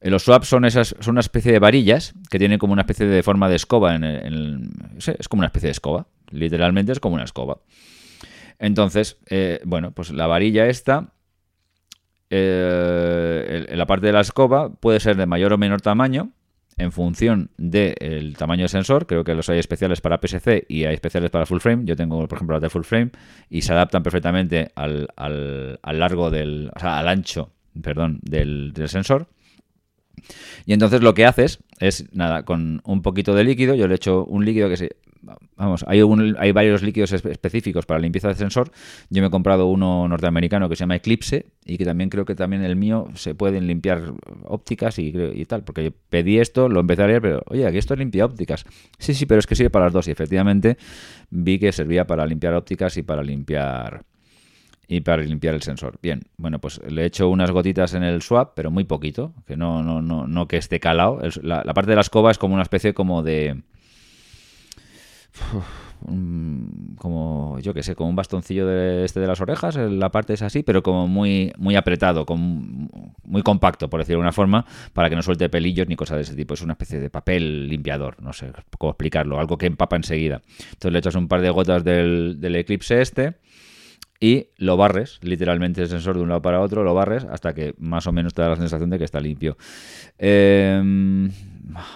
[0.00, 3.06] Eh, los swaps son, esas, son una especie de varillas que tienen como una especie
[3.06, 3.94] de forma de escoba.
[3.94, 6.08] En es como una especie de escoba.
[6.32, 7.60] Literalmente es como una escoba.
[8.58, 11.12] Entonces, eh, bueno, pues la varilla esta,
[12.28, 16.32] eh, la parte de la escoba, puede ser de mayor o menor tamaño
[16.80, 19.06] en función del tamaño del sensor.
[19.06, 21.84] Creo que los hay especiales para PSC y hay especiales para full frame.
[21.84, 23.10] Yo tengo, por ejemplo, las de full frame
[23.48, 25.08] y se adaptan perfectamente al,
[25.84, 29.28] largo del, o sea, al ancho, perdón, del, del sensor.
[30.64, 34.24] Y entonces lo que haces es, nada, con un poquito de líquido, yo le echo
[34.24, 34.96] un líquido que se
[35.56, 36.02] vamos, hay,
[36.38, 38.70] hay varios líquidos específicos para limpieza de sensor.
[39.10, 42.34] Yo me he comprado uno norteamericano que se llama Eclipse y que también creo que
[42.34, 44.12] también el mío se pueden limpiar
[44.44, 47.94] ópticas y, y tal, porque pedí esto, lo empecé a leer, pero oye, aquí esto
[47.96, 48.64] limpia ópticas.
[48.98, 50.76] Sí, sí, pero es que sirve para las dos y efectivamente
[51.30, 54.04] vi que servía para limpiar ópticas y para limpiar
[54.90, 55.98] y para limpiar el sensor.
[56.02, 59.56] Bien, bueno, pues le he hecho unas gotitas en el swap, pero muy poquito, que
[59.56, 61.20] no, no, no, no que esté calado.
[61.42, 63.62] La, la parte de la escoba es como una especie como de
[66.98, 70.42] como yo que sé, como un bastoncillo de este de las orejas, la parte es
[70.42, 72.24] así, pero como muy muy apretado,
[73.24, 76.22] muy compacto, por decirlo de una forma, para que no suelte pelillos ni cosas de
[76.22, 76.54] ese tipo.
[76.54, 80.42] Es una especie de papel limpiador, no sé cómo explicarlo, algo que empapa enseguida.
[80.72, 83.34] Entonces le echas un par de gotas del, eclipse este
[84.18, 87.74] y lo barres, literalmente el sensor de un lado para otro, lo barres hasta que
[87.78, 89.56] más o menos te da la sensación de que está limpio.
[90.18, 91.30] Eh,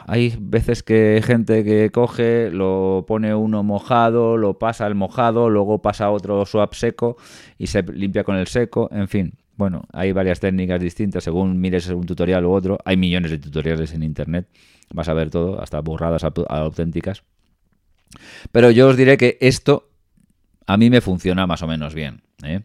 [0.06, 5.82] hay veces que gente que coge, lo pone uno mojado, lo pasa el mojado, luego
[5.82, 7.16] pasa otro swap seco
[7.58, 9.34] y se limpia con el seco, en fin.
[9.56, 12.78] Bueno, hay varias técnicas distintas según mires un tutorial u otro.
[12.84, 14.48] Hay millones de tutoriales en internet.
[14.92, 17.22] Vas a ver todo, hasta burradas auténticas.
[18.52, 19.90] Pero yo os diré que esto
[20.66, 22.22] a mí me funciona más o menos bien.
[22.42, 22.60] ¿eh?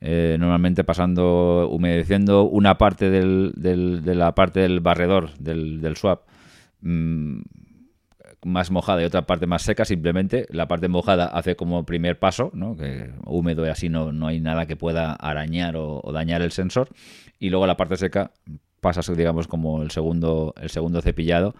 [0.00, 6.22] Eh, normalmente pasando, humedeciendo una parte del, de la parte del barredor del, swap
[6.84, 7.40] mm,
[8.44, 12.50] más mojada y otra parte más seca, simplemente la parte mojada hace como primer paso,
[12.54, 12.76] ¿no?
[12.76, 16.88] que húmedo y así no, no hay nada que pueda arañar o, dañar el sensor,
[17.38, 18.32] y luego la parte seca
[18.80, 21.54] pasa, digamos, como el segundo, el segundo cepillado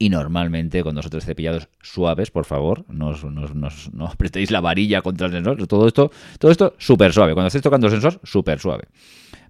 [0.00, 5.32] y normalmente con nosotros cepillados suaves, por favor, no, no apretéis la varilla contra el
[5.32, 7.34] sensor, todo esto, todo esto súper suave.
[7.34, 8.84] Cuando estéis tocando el sensor, súper suave.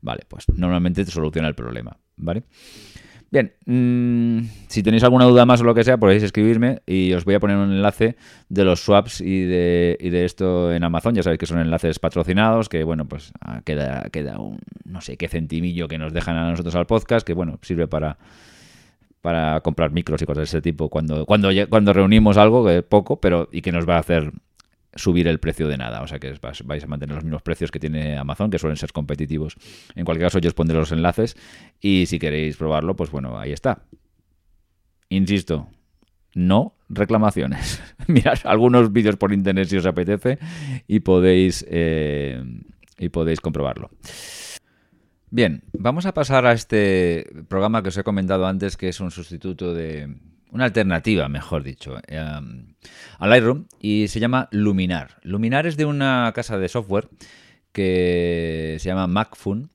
[0.01, 2.45] Vale, pues normalmente te soluciona el problema, ¿vale?
[3.31, 7.27] Bien, mm, si tenéis alguna duda más o lo que sea, podéis escribirme y os
[7.27, 8.17] voy a poner un enlace
[8.49, 11.14] de los swaps y de, y de esto en Amazon.
[11.14, 15.19] Ya sabéis que son enlaces patrocinados, que bueno, pues ah, queda, queda un no sé
[15.19, 18.17] qué centimillo que nos dejan a nosotros al podcast, que bueno, sirve para
[19.21, 23.21] para comprar micros y cosas de ese tipo cuando, cuando, cuando reunimos algo, que poco,
[23.21, 24.33] pero y que nos va a hacer
[24.94, 26.03] subir el precio de nada.
[26.03, 28.92] O sea que vais a mantener los mismos precios que tiene Amazon, que suelen ser
[28.92, 29.57] competitivos.
[29.94, 31.37] En cualquier caso, yo os pondré los enlaces
[31.81, 33.83] y si queréis probarlo, pues bueno, ahí está.
[35.09, 35.68] Insisto,
[36.35, 37.83] no reclamaciones.
[38.07, 40.38] Mirad algunos vídeos por internet si os apetece
[40.87, 42.42] y podéis, eh,
[42.98, 43.90] y podéis comprobarlo.
[45.31, 49.11] Bien, vamos a pasar a este programa que os he comentado antes, que es un
[49.11, 50.16] sustituto de.
[50.53, 55.19] Una alternativa, mejor dicho, eh, a Lightroom, y se llama Luminar.
[55.23, 57.09] Luminar es de una casa de software
[57.73, 59.71] que se llama MacFun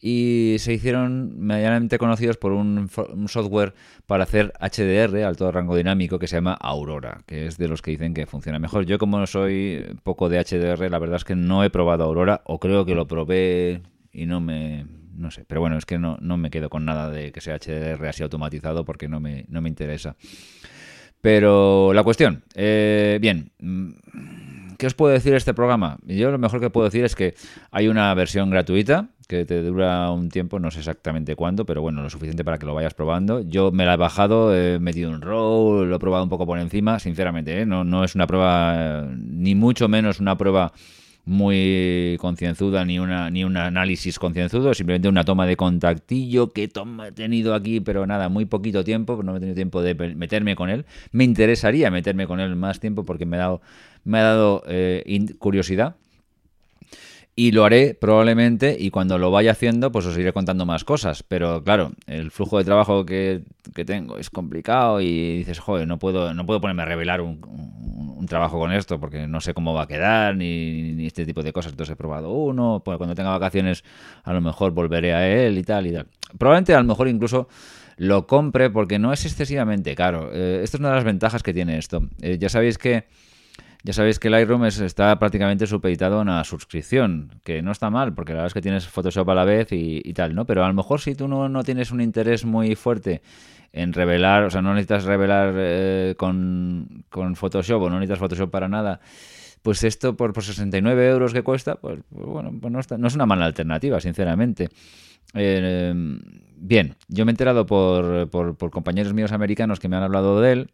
[0.00, 2.88] y se hicieron medianamente conocidos por un,
[3.28, 3.74] software
[4.06, 7.92] para hacer HDR, alto rango dinámico, que se llama Aurora, que es de los que
[7.92, 8.84] dicen que funciona mejor.
[8.84, 12.60] Yo como soy poco de HDR, la verdad es que no he probado Aurora, o
[12.60, 14.86] creo que lo probé y no me...
[15.16, 17.58] No sé, pero bueno, es que no, no me quedo con nada de que sea
[17.58, 20.16] HDR así automatizado porque no me, no me interesa.
[21.20, 25.98] Pero la cuestión, eh, bien, mm, ¿qué os puedo decir de este programa?
[26.06, 27.34] Yo lo mejor que puedo decir es que
[27.70, 32.02] hay una versión gratuita que te dura un tiempo, no sé exactamente cuándo, pero bueno,
[32.02, 33.40] lo suficiente para que lo vayas probando.
[33.40, 36.58] Yo me la he bajado, he metido un row, lo he probado un poco por
[36.60, 37.66] encima, sinceramente, ¿eh?
[37.66, 40.72] no, no es una prueba, ni mucho menos una prueba
[41.26, 47.12] muy concienzuda ni una ni un análisis concienzudo, simplemente una toma de contactillo que he
[47.12, 50.86] tenido aquí, pero nada, muy poquito tiempo, no he tenido tiempo de meterme con él.
[51.10, 53.60] Me interesaría meterme con él más tiempo porque me ha dado,
[54.04, 55.96] me ha dado eh, curiosidad
[57.38, 61.22] y lo haré probablemente y cuando lo vaya haciendo pues os iré contando más cosas.
[61.22, 63.42] Pero claro, el flujo de trabajo que,
[63.84, 67.38] tengo es complicado y dices, joder, no puedo, no puedo ponerme a revelar un,
[68.26, 71.72] trabajo con esto porque no sé cómo va a quedar ni, este tipo de cosas.
[71.72, 73.84] Entonces he probado uno, pues cuando tenga vacaciones
[74.24, 76.06] a lo mejor volveré a él y tal y tal.
[76.38, 77.48] Probablemente a lo mejor incluso
[77.98, 80.30] lo compre porque no es excesivamente caro.
[80.32, 82.08] Eh, esto es una de las ventajas que tiene esto.
[82.22, 83.04] Eh, ya sabéis que
[83.82, 88.32] ya sabéis que Lightroom está prácticamente supeditado a una suscripción, que no está mal, porque
[88.32, 90.44] la verdad es que tienes Photoshop a la vez y, tal, ¿no?
[90.44, 93.22] Pero a lo mejor si tú no, tienes un interés muy fuerte
[93.72, 98.68] en revelar, o sea, no necesitas revelar eh, con, Photoshop o no necesitas Photoshop para
[98.68, 99.00] nada,
[99.62, 103.14] pues esto por, por 69 euros que cuesta, pues, pues bueno, pues no, no, es
[103.14, 104.68] una mala alternativa, sinceramente.
[105.34, 105.92] Eh,
[106.56, 110.52] bien, yo me he enterado por, por compañeros míos americanos que me han hablado de
[110.52, 110.70] él.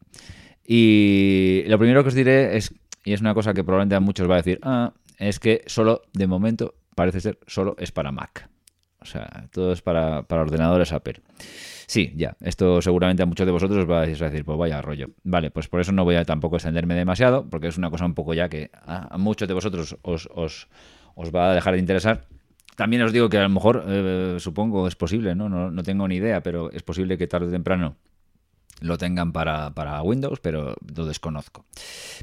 [0.67, 2.73] Y lo primero que os diré es
[3.05, 6.03] y es una cosa que probablemente a muchos va a decir, ah, es que solo,
[6.13, 8.49] de momento, parece ser, solo es para Mac.
[9.01, 11.21] O sea, todo es para, ordenadores Apple.
[11.87, 15.09] Sí, ya, esto seguramente a muchos de vosotros os va a decir, pues vaya rollo.
[15.25, 18.15] Vale, pues por eso no voy a tampoco extenderme demasiado, porque es una cosa un
[18.15, 20.69] poco ya que a, muchos de vosotros os, os,
[21.17, 22.29] os, va a dejar de interesar.
[22.77, 25.49] También os digo que a lo mejor, eh, supongo, es posible, ¿no?
[25.49, 25.71] ¿no?
[25.71, 27.97] No tengo ni idea, pero es posible que tarde o temprano
[28.83, 31.65] lo tengan para, Windows, pero lo desconozco.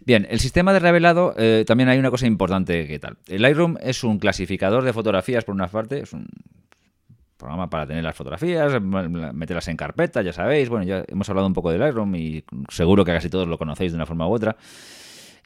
[0.06, 3.18] Bien, el sistema de revelado, eh, también hay una cosa importante que tal.
[3.28, 6.28] El Lightroom es un clasificador de fotografías, por una parte, es un
[7.38, 10.70] programa para tener las fotografías, meterlas en carpeta, ya sabéis.
[10.70, 13.94] Bueno, ya hemos hablado un poco de Lightroom y seguro que casi todos lo conocéis
[13.94, 14.58] de una forma u otra.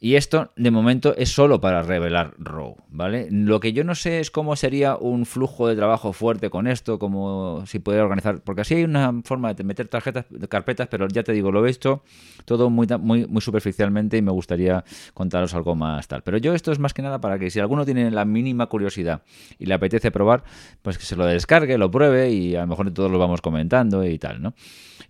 [0.04, 3.30] Y esto, de momento, es solo para revelar RAW, ¿vale?
[3.32, 7.00] Lo que yo no sé es cómo sería un flujo de trabajo fuerte con esto,
[7.00, 11.24] como si pudiera organizar, porque así hay una forma de meter tarjetas, carpetas, pero ya
[11.24, 12.04] te digo, lo he visto
[12.44, 16.22] todo muy, muy, muy superficialmente y me gustaría contaros algo más tal.
[16.22, 19.22] Pero yo esto es más que nada para que si alguno tiene la mínima curiosidad
[19.58, 20.44] y le apetece probar,
[20.82, 24.04] pues que se lo descargue, lo pruebe y a lo mejor todos lo vamos comentando
[24.04, 24.54] y tal, ¿no?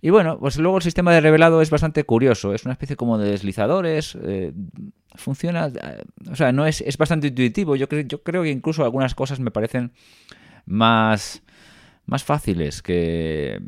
[0.04, 3.16] Y bueno, pues luego el sistema de revelado es bastante curioso, es una especie como
[3.16, 4.52] de deslizadores, eh,
[5.14, 8.84] funciona, eh, o sea, no es, es bastante intuitivo, yo, creo yo creo que incluso
[8.84, 9.92] algunas cosas me parecen
[10.66, 11.42] más,
[12.06, 13.60] más fáciles que...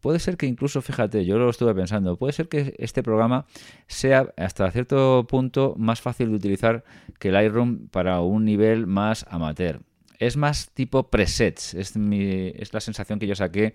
[0.00, 3.44] Puede ser que incluso, fíjate, yo lo estuve pensando, puede ser que este programa
[3.86, 6.84] sea hasta cierto punto más fácil de utilizar
[7.18, 9.82] que el Lightroom para un nivel más amateur.
[10.18, 13.74] Es más tipo presets, es, mi, es la sensación que yo saqué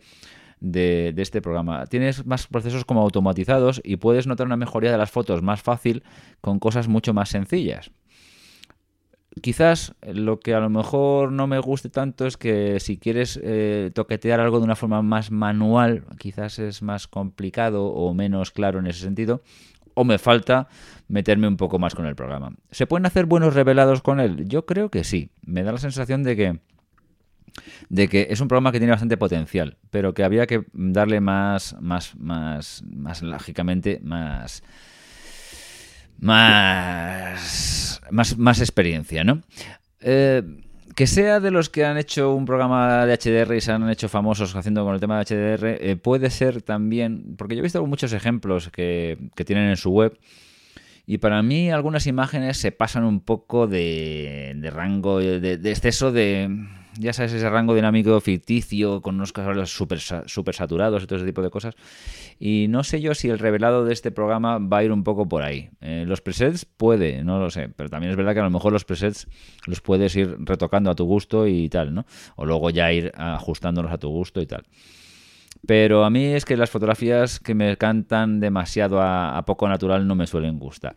[0.60, 1.86] de, este programa.
[1.86, 6.04] Tienes más procesos como automatizados y puedes notar una mejoría de las fotos más fácil
[6.42, 7.92] con cosas mucho más sencillas.
[9.42, 13.92] Quizás lo que a lo mejor no me guste tanto es que si quieres eh,
[13.94, 18.88] toquetear algo de una forma más manual, quizás es más complicado o menos claro en
[18.88, 19.42] ese sentido,
[19.94, 20.68] o me falta
[21.08, 22.54] meterme un poco más con el programa.
[22.72, 24.48] ¿Se pueden hacer buenos revelados con él?
[24.48, 25.30] Yo creo que sí.
[25.46, 26.60] Me da la sensación de que
[27.90, 31.76] de que es un programa que tiene bastante potencial, pero que había que darle más,
[31.80, 34.64] más, más, más lógicamente, más,
[36.20, 38.02] más,
[38.38, 39.42] más, experiencia, ¿no?
[40.02, 40.44] Eh,
[40.96, 44.10] que sea de los que han hecho un programa de HDR y se han hecho
[44.10, 47.86] famosos haciendo con el tema de HDR, eh, puede ser también, porque yo he visto
[47.86, 50.20] muchos ejemplos que, tienen en su web,
[51.06, 56.50] y para mí algunas imágenes se pasan un poco de, rango, de exceso de
[56.98, 61.26] ya sabes, ese rango dinámico ficticio con unos colores súper super saturados y todo ese
[61.26, 61.76] tipo de cosas.
[62.40, 65.28] Y no sé yo si el revelado de este programa va a ir un poco
[65.28, 65.70] por ahí.
[65.82, 68.74] Eh, los presets puede, no lo sé, pero también es verdad que a lo mejor
[68.74, 69.28] los presets
[69.66, 72.06] los puedes ir retocando a tu gusto y tal, ¿no?
[72.36, 74.66] O luego ya ir ajustándolos a tu gusto y tal.
[75.68, 80.16] Pero a mí es que las fotografías que me cantan demasiado a poco natural no
[80.16, 80.96] me suelen gustar.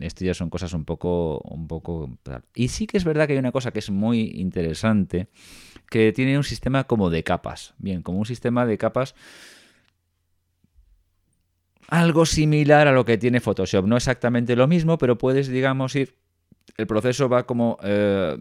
[0.00, 2.10] Esto ya son cosas un poco, un poco...
[2.54, 5.28] Y sí que es verdad que hay una cosa que es muy interesante,
[5.90, 7.74] que tiene un sistema como de capas.
[7.78, 9.14] Bien, como un sistema de capas
[11.90, 13.84] algo similar a lo que tiene Photoshop.
[13.84, 16.14] No exactamente lo mismo, pero puedes, digamos, ir...
[16.76, 17.78] El proceso va como...
[17.82, 18.38] Eh,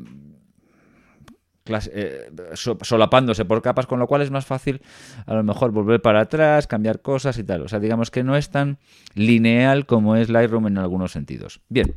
[1.94, 4.82] eh, solapándose por capas, con lo cual es más fácil
[5.26, 7.62] a lo mejor volver para atrás, cambiar cosas y tal.
[7.62, 8.78] O sea, digamos que no es tan
[9.16, 11.62] lineal como es Lightroom en algunos sentidos.
[11.70, 11.96] Bien,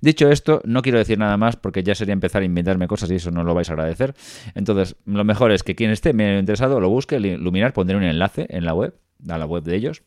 [0.00, 3.16] dicho esto, no quiero decir nada más porque ya sería empezar a inventarme cosas y
[3.16, 4.14] eso no lo vais a agradecer.
[4.54, 8.46] Entonces, lo mejor es que quien esté medio interesado lo busque, Luminar, pondré un enlace
[8.50, 8.94] en la web,
[9.28, 10.02] a la web de ellos.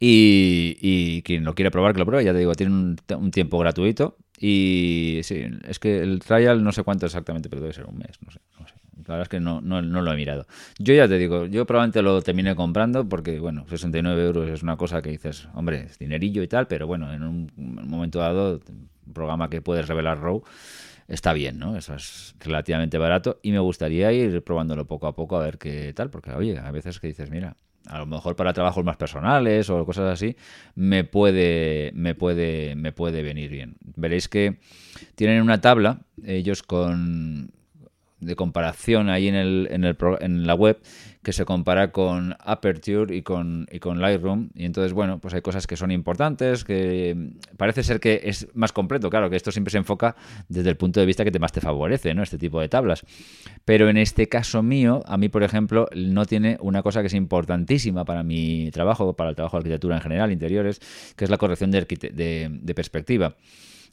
[0.00, 2.24] Y, quien lo quiere probar, que lo pruebe.
[2.24, 6.82] Ya te digo, tiene un tiempo gratuito y sí, es que el trial no sé
[6.84, 8.40] cuánto exactamente, pero debe ser un mes, no sé.
[8.58, 8.74] No sé.
[9.06, 10.46] La verdad es que no, no, no, lo he mirado.
[10.78, 14.76] Yo ya te digo, yo probablemente lo terminé comprando porque, bueno, 69 euros es una
[14.76, 19.12] cosa que dices, hombre, es dinerillo y tal, pero bueno, en un, momento dado, un
[19.14, 20.42] programa que puedes revelar RAW
[21.06, 21.76] está bien, ¿no?
[21.76, 25.92] Eso es relativamente barato y me gustaría ir probándolo poco a poco a ver qué
[25.94, 27.56] tal, porque, oye, a veces que dices, mira,
[27.88, 30.36] a lo mejor para trabajos más personales o cosas así,
[30.74, 33.76] me puede, me puede, me puede venir bien.
[33.96, 34.58] Veréis que
[35.14, 37.50] tienen una tabla, ellos con
[38.20, 40.80] de comparación ahí en, el, en, el, en la web
[41.22, 44.50] que se compara con Aperture y con, y con Lightroom.
[44.54, 48.72] Y entonces, bueno, pues hay cosas que son importantes, que parece ser que es más
[48.72, 49.10] completo.
[49.10, 50.16] Claro, que esto siempre se enfoca
[50.48, 52.22] desde el punto de vista que te más te favorece, ¿no?
[52.22, 53.04] Este tipo de tablas.
[53.64, 57.14] Pero en este caso mío, a mí, por ejemplo, no tiene una cosa que es
[57.14, 60.80] importantísima para mi trabajo, para el trabajo de arquitectura en general, interiores,
[61.16, 63.34] que es la corrección de, de perspectiva.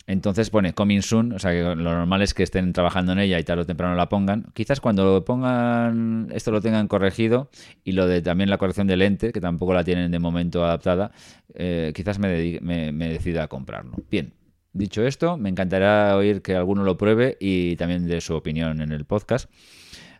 [0.08, 3.40] Entonces pone coming soon, o sea que lo normal es que estén trabajando en ella
[3.40, 4.46] y tarde o temprano la pongan.
[4.54, 7.50] Quizás cuando lo pongan, esto lo tengan corregido
[7.84, 11.12] y lo de también la corrección de lente, que tampoco la tienen de momento adaptada,
[11.56, 13.98] eh, quizás me, me, decida a comprarlo.
[14.12, 14.34] Bien,
[14.74, 18.92] dicho esto, me encantará oír que alguno lo pruebe y también de su opinión en
[18.92, 19.50] el podcast.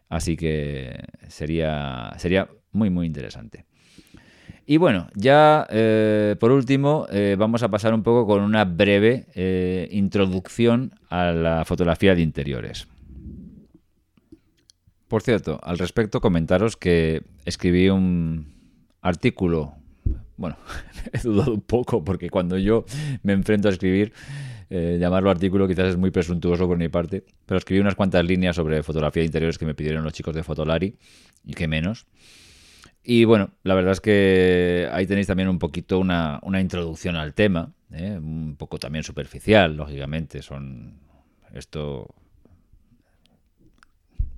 [0.10, 3.66] Así que sería, sería muy, muy interesante.
[4.68, 9.28] Y bueno, ya eh, por último eh, vamos a pasar un poco con una breve
[9.36, 12.88] eh, introducción a la fotografía de interiores.
[15.08, 18.48] Por cierto, al respecto comentaros que escribí un
[19.02, 19.76] artículo,
[20.36, 20.58] bueno,
[21.14, 22.86] he dudado un poco porque cuando yo
[23.22, 24.14] me enfrento a escribir,
[24.68, 28.82] llamarlo artículo quizás es muy presuntuoso por mi parte, pero escribí unas cuantas líneas sobre
[28.82, 30.98] fotografía de interiores que me pidieron los chicos de Fotolari
[31.46, 32.08] y que menos.
[33.08, 37.72] Y bueno, la verdad es que ahí tenéis también un poquito una, introducción al tema,
[37.92, 38.18] ¿eh?
[38.18, 40.42] un poco también superficial, lógicamente.
[40.42, 41.00] Son
[41.54, 42.16] esto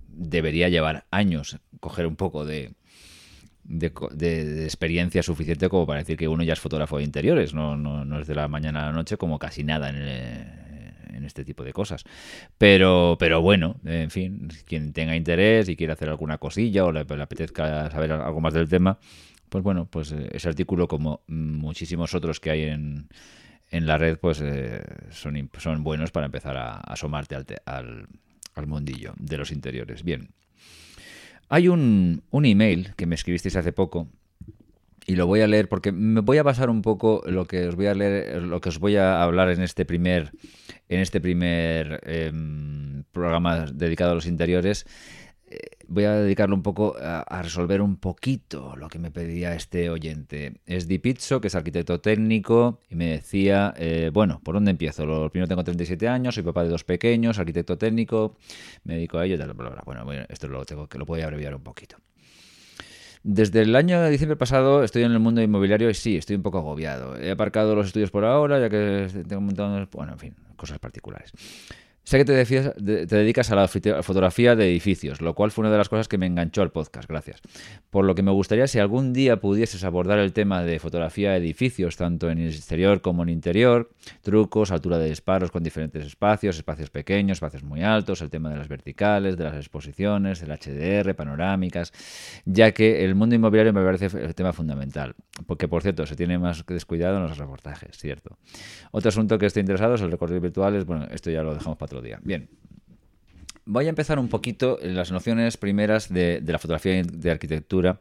[0.09, 2.73] debería llevar años coger un poco de,
[3.63, 8.03] de, experiencia suficiente como para decir que uno ya es fotógrafo de interiores, no, no,
[8.03, 10.66] no es de la mañana a la noche como casi nada en el,
[11.17, 12.03] en este tipo de cosas.
[12.57, 17.01] Pero, pero bueno, en fin, quien tenga interés y quiera hacer alguna cosilla o le,
[17.01, 18.99] apetezca saber algo más del tema,
[19.49, 23.07] pues bueno, pues eh, ese artículo, como muchísimos otros que hay en,
[23.69, 28.07] en la red, pues eh, son, son buenos para empezar a, asomarte al, al,
[28.55, 30.03] al mundillo de los interiores.
[30.03, 30.29] Bien.
[31.49, 34.09] Hay un, un email que me escribisteis hace poco
[35.07, 37.75] y lo voy a leer porque me voy a basar un poco lo que os
[37.75, 40.31] voy a leer, lo que os voy a hablar en este primer,
[40.89, 44.85] en este primer em, programa dedicado a los interiores.
[45.49, 49.89] Eh, voy a dedicarlo un poco a, resolver un poquito lo que me pedía este
[49.89, 50.59] oyente.
[50.65, 55.05] Es Di Pizzo, que es arquitecto técnico, y me decía, eh, bueno, ¿por dónde empiezo?
[55.05, 58.35] Lo primero tengo 37 años, soy papá de dos pequeños, arquitecto técnico,
[58.83, 61.63] me dedico a ello, tal, Bueno, esto lo tengo que lo voy a abreviar un
[61.63, 61.97] poquito.
[63.23, 66.43] Desde el año de diciembre pasado estoy en el mundo inmobiliario y sí, estoy un
[66.43, 67.17] poco agobiado.
[67.17, 71.31] He aparcado los estudios por ahora, ya que tengo montón, bueno, en fin, cosas particulares.
[72.07, 75.89] Sé que te, dedicas a la fotografía de edificios, lo cual fue una de las
[75.89, 77.41] cosas que me enganchó al podcast, gracias.
[77.89, 81.39] Por lo que me gustaría si algún día pudieses abordar el tema de fotografía de
[81.39, 83.89] edificios, tanto en el exterior como en interior,
[84.21, 88.55] trucos, altura de disparos con diferentes espacios, espacios pequeños, espacios muy altos, el tema de
[88.55, 91.91] las verticales, de las exposiciones, del HDR, panorámicas,
[92.45, 95.13] ya que el mundo inmobiliario me parece el tema fundamental,
[95.45, 98.37] porque por cierto, se tiene más descuidado en los reportajes, ¿cierto?
[98.91, 101.96] Otro asunto que estoy interesado es el recorrido virtuales, bueno, esto ya lo dejamos para
[102.23, 102.49] Bien.
[103.65, 107.99] Voy a empezar un poquito en las nociones primeras de, la fotografía de arquitectura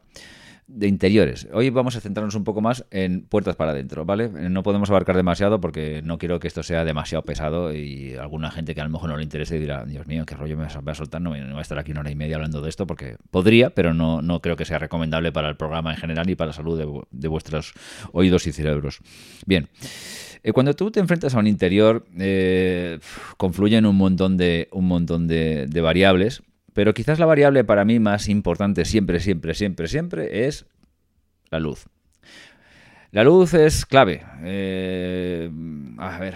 [0.67, 1.47] de interiores.
[1.53, 4.29] Hoy vamos a centrarnos un poco más en puertas para adentro, ¿vale?
[4.29, 8.75] No podemos abarcar demasiado porque no quiero que esto sea demasiado pesado y alguna gente
[8.75, 10.95] que a lo mejor no le interese dirá, Dios mío, qué rollo me va a
[10.95, 13.15] soltar, no, no va a estar aquí una hora y media hablando de esto porque
[13.31, 16.49] podría, pero no, no creo que sea recomendable para el programa en general y para
[16.49, 17.73] la salud de, de vuestros
[18.11, 18.99] oídos y cerebros.
[19.45, 19.69] Bien.
[20.43, 22.99] Eh, cuando tú te enfrentas a un interior, eh,
[23.37, 26.41] confluyen un montón, de, un montón de, variables,
[26.77, 30.67] pero quizás la variable para mí más importante siempre, siempre, siempre, siempre es
[31.49, 31.87] la luz.
[33.09, 34.23] La luz es clave.
[34.43, 35.49] Eh,
[35.97, 36.35] a ver,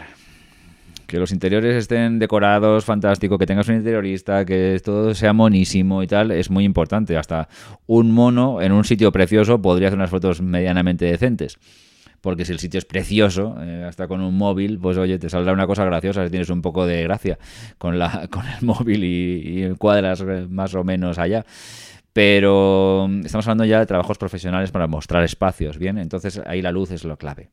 [1.05, 6.07] que los interiores estén decorados, fantástico, que tengas un interiorista, que todo sea monísimo y
[6.07, 7.17] tal, es muy importante.
[7.17, 7.47] Hasta
[7.85, 11.59] un mono en un sitio precioso podría hacer unas fotos medianamente decentes
[12.21, 15.53] porque si el sitio es precioso, eh, hasta con un móvil, pues oye, te saldrá
[15.53, 17.37] una cosa graciosa si tienes un poco de gracia
[17.77, 21.45] con, la, con el móvil y, y cuadras más o menos allá
[22.13, 25.97] pero mm, estamos hablando ya de trabajos profesionales para mostrar espacios, ¿bien?
[25.97, 27.49] Entonces ahí la luz es lo clave.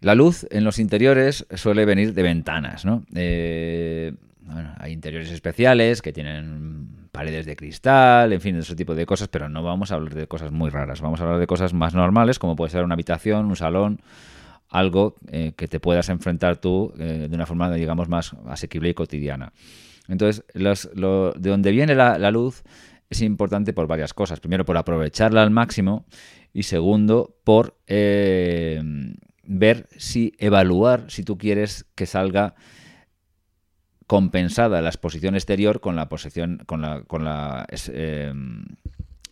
[0.00, 3.04] La luz en los interiores suele venir de ventanas, ¿no?
[3.14, 4.12] Eh,
[4.78, 9.48] hay interiores especiales que tienen paredes de cristal, en fin, ese tipo de cosas, pero
[9.48, 12.38] no vamos a hablar de cosas muy raras, vamos a hablar de cosas más normales,
[12.38, 14.02] como puede ser una habitación, un salón,
[14.68, 18.94] algo eh, que te puedas enfrentar tú eh, de una forma, digamos, más asequible y
[18.94, 19.54] cotidiana.
[20.08, 22.64] Entonces, de donde viene la, luz
[23.08, 24.38] es importante por varias cosas.
[24.38, 26.04] Primero, por aprovecharla al máximo
[26.52, 28.82] y segundo, por eh,
[29.42, 32.56] ver si, evaluar si tú quieres que salga
[34.06, 38.64] compensada la exposición exterior con la posición con la con la em,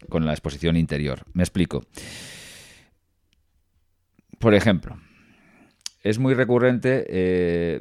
[0.08, 1.24] con la exposición interior.
[1.32, 1.82] Me explico.
[4.38, 4.98] Por ejemplo,
[6.02, 7.80] es muy recurrente eh,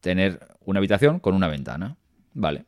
[0.00, 1.96] tener una habitación con una ventana,
[2.34, 2.66] ¿vale?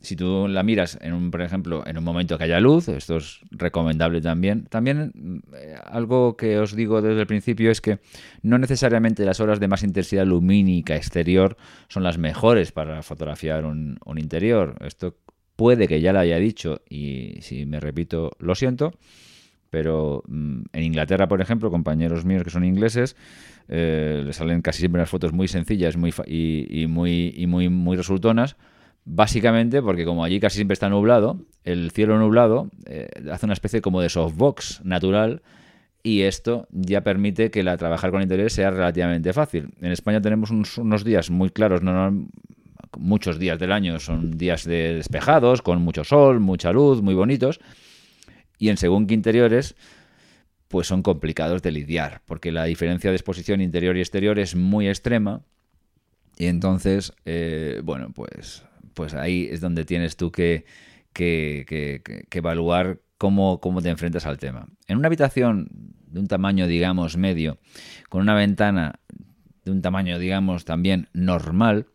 [0.00, 3.16] Si tú la miras en un, por ejemplo, en un momento que haya luz, esto
[3.16, 4.64] es recomendable también.
[4.66, 7.98] También eh, algo que os digo desde el principio es que
[8.42, 11.56] no necesariamente las horas de más intensidad lumínica exterior
[11.88, 14.76] son las mejores para fotografiar un, interior.
[14.84, 15.16] Esto
[15.56, 18.92] puede que ya lo haya dicho y si me repito lo siento,
[19.70, 23.16] pero mm, en Inglaterra, por ejemplo, compañeros míos que son ingleses,
[23.68, 27.68] eh, les salen casi siempre unas fotos muy sencillas muy y, y, muy, y muy,
[27.68, 28.56] muy resultonas
[29.10, 33.80] Básicamente porque como allí casi siempre está nublado, el cielo nublado eh, hace una especie
[33.80, 35.40] como de softbox natural
[36.02, 39.70] y esto ya permite que la trabajar con interiores sea relativamente fácil.
[39.80, 42.28] En España tenemos unos, días muy claros, no,
[42.98, 47.60] muchos días del año son días de despejados, con mucho sol, mucha luz, muy bonitos,
[48.58, 49.74] y en según qué interiores
[50.68, 54.86] pues son complicados de lidiar, porque la diferencia de exposición interior y exterior es muy
[54.86, 55.40] extrema,
[56.36, 58.67] y entonces, eh, bueno, pues
[58.98, 60.64] pues ahí es donde tienes tú que,
[61.12, 64.66] que, evaluar cómo, cómo te enfrentas al tema.
[64.88, 65.68] En una habitación
[66.08, 67.60] de un tamaño, digamos, medio,
[68.08, 68.98] con una ventana
[69.64, 71.86] de un tamaño, digamos, también normal,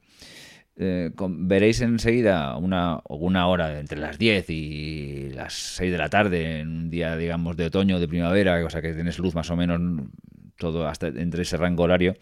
[0.77, 6.61] eh, veréis enseguida una, una hora entre las 10 y las 6 de la tarde,
[6.61, 9.49] en un día, digamos, de otoño o de primavera, o sea que tienes luz más
[9.49, 9.81] o menos
[10.57, 12.15] todo hasta entre ese rango horario,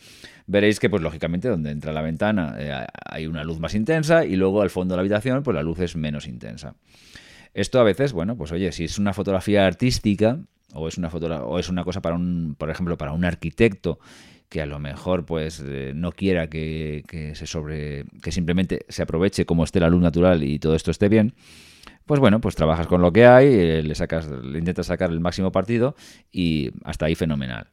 [0.48, 4.36] veréis que, pues lógicamente, donde entra la ventana eh, hay una luz más intensa y
[4.36, 6.76] luego al fondo de la habitación, pues la luz es menos intensa.
[7.54, 10.40] Esto a veces, bueno, pues oye, si es una fotografía artística
[10.74, 14.00] o es una foto o es una cosa para un, por ejemplo, para un arquitecto
[14.52, 17.04] que a lo mejor pues eh, no quiera que,
[17.36, 21.08] se sobre que simplemente se aproveche como esté la luz natural y todo esto esté
[21.08, 21.34] bien
[22.06, 25.22] pues bueno pues trabajas con lo que hay eh, le sacas le intentas sacar el
[25.22, 25.96] máximo partido
[26.34, 27.68] y hasta ahí fenomenal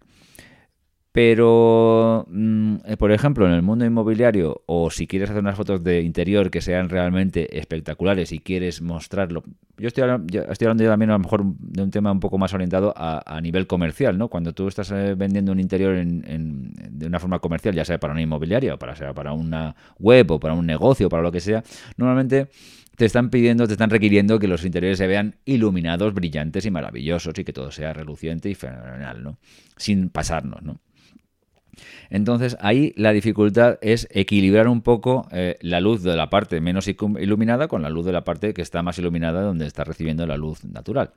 [1.19, 5.83] pero, mm, eh, por ejemplo, en el mundo inmobiliario, o si quieres hacer unas fotos
[5.83, 9.43] de interior que sean realmente espectaculares y quieres mostrarlo,
[9.79, 10.05] yo estoy,
[10.49, 13.66] estoy hablando también a lo mejor de un tema un poco más orientado a, nivel
[13.66, 14.29] comercial, ¿no?
[14.29, 18.23] Cuando tú estás eh, vendiendo un interior de una forma comercial, ya sea para una
[18.23, 21.41] inmobiliaria, o para, sea para una web, o para un negocio, o para lo que
[21.41, 21.64] sea,
[21.97, 22.47] normalmente
[22.95, 27.37] te están pidiendo, te están requiriendo que los interiores se vean iluminados, brillantes y maravillosos
[27.37, 29.39] y que todo sea reluciente y fenomenal, ¿no?
[29.77, 30.79] Sin pasarnos, ¿no?
[32.11, 36.89] Entonces ahí la dificultad es equilibrar un poco eh, la luz de la parte menos
[36.89, 40.37] iluminada con la luz de la parte que está más iluminada donde está recibiendo la
[40.37, 41.12] luz natural.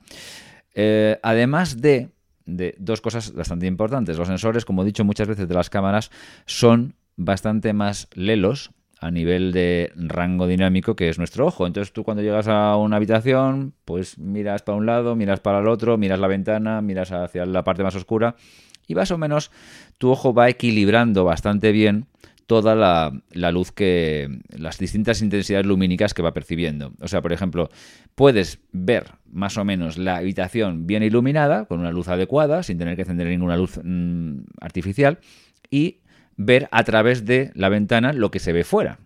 [0.73, 2.09] Eh, además de,
[2.45, 4.17] de dos cosas bastante importantes.
[4.17, 6.11] Los sensores, como he dicho muchas veces de las cámaras,
[6.45, 11.65] son bastante más lelos a nivel de rango dinámico que es nuestro ojo.
[11.65, 15.67] Entonces tú cuando llegas a una habitación, pues miras para un lado, miras para el
[15.67, 18.35] otro, miras la ventana, miras hacia la parte más oscura
[18.87, 19.51] y más o menos
[20.01, 22.07] tu ojo va equilibrando bastante bien
[22.47, 24.39] toda la, luz que.
[24.49, 26.91] las distintas intensidades lumínicas que va percibiendo.
[27.01, 27.69] O sea, por ejemplo,
[28.15, 32.95] puedes ver más o menos la habitación bien iluminada, con una luz adecuada, sin tener
[32.95, 35.19] que encender ninguna luz mm, artificial,
[35.69, 35.99] y
[36.35, 38.97] ver a través de la ventana lo que se ve fuera.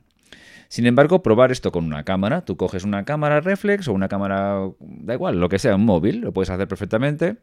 [0.70, 2.46] Sin embargo, probar esto con una cámara.
[2.46, 6.22] Tú coges una cámara reflex o una cámara, da igual, lo que sea, un móvil,
[6.22, 7.36] lo puedes hacer perfectamente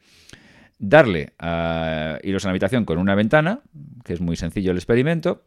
[0.82, 3.60] darle a iros a la habitación con una ventana,
[4.04, 5.44] que es muy sencillo el experimento,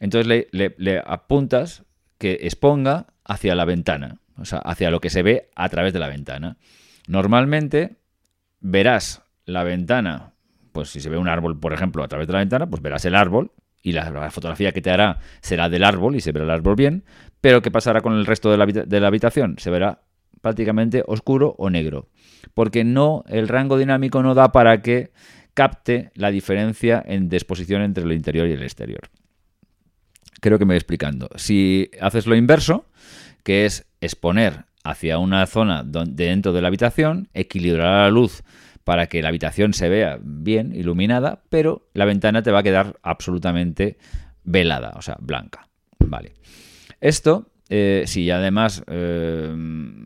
[0.00, 1.84] entonces le, apuntas
[2.18, 6.00] que exponga hacia la ventana, o sea, hacia lo que se ve a través de
[6.00, 6.56] la ventana.
[7.06, 7.96] Normalmente
[8.58, 10.32] verás la ventana,
[10.72, 13.04] pues si se ve un árbol, por ejemplo, a través de la ventana, pues verás
[13.04, 13.52] el árbol
[13.82, 17.04] y la, fotografía que te hará será del árbol y se verá el árbol bien,
[17.40, 19.54] pero ¿qué pasará con el resto de la, de la habitación?
[19.58, 20.00] Se verá
[20.40, 22.08] prácticamente oscuro o negro,
[22.54, 25.12] porque no el rango dinámico no da para que
[25.54, 29.10] capte la diferencia en disposición entre el interior y el exterior.
[30.40, 31.28] Creo que me voy explicando.
[31.36, 32.86] Si haces lo inverso,
[33.44, 38.42] que es exponer hacia una zona dentro de la habitación, equilibrar la luz
[38.84, 42.98] para que la habitación se vea bien iluminada, pero la ventana te va a quedar
[43.02, 43.96] absolutamente
[44.42, 45.68] velada, o sea, blanca.
[46.00, 46.34] Vale.
[47.00, 49.50] Esto eh, si además eh,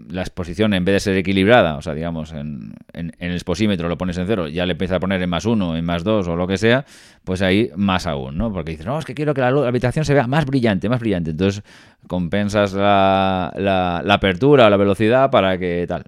[0.09, 4.19] la exposición en vez de ser equilibrada, o sea, digamos, en, el exposímetro lo pones
[4.19, 6.47] en cero, ya le empieza a poner en más uno, en más dos o lo
[6.47, 6.85] que sea,
[7.25, 8.53] pues ahí más aún, ¿no?
[8.53, 11.33] Porque dices, no, es que quiero que la, habitación se vea más brillante, más brillante.
[11.33, 11.65] Entonces
[12.07, 16.05] compensas la, apertura o la velocidad para que tal.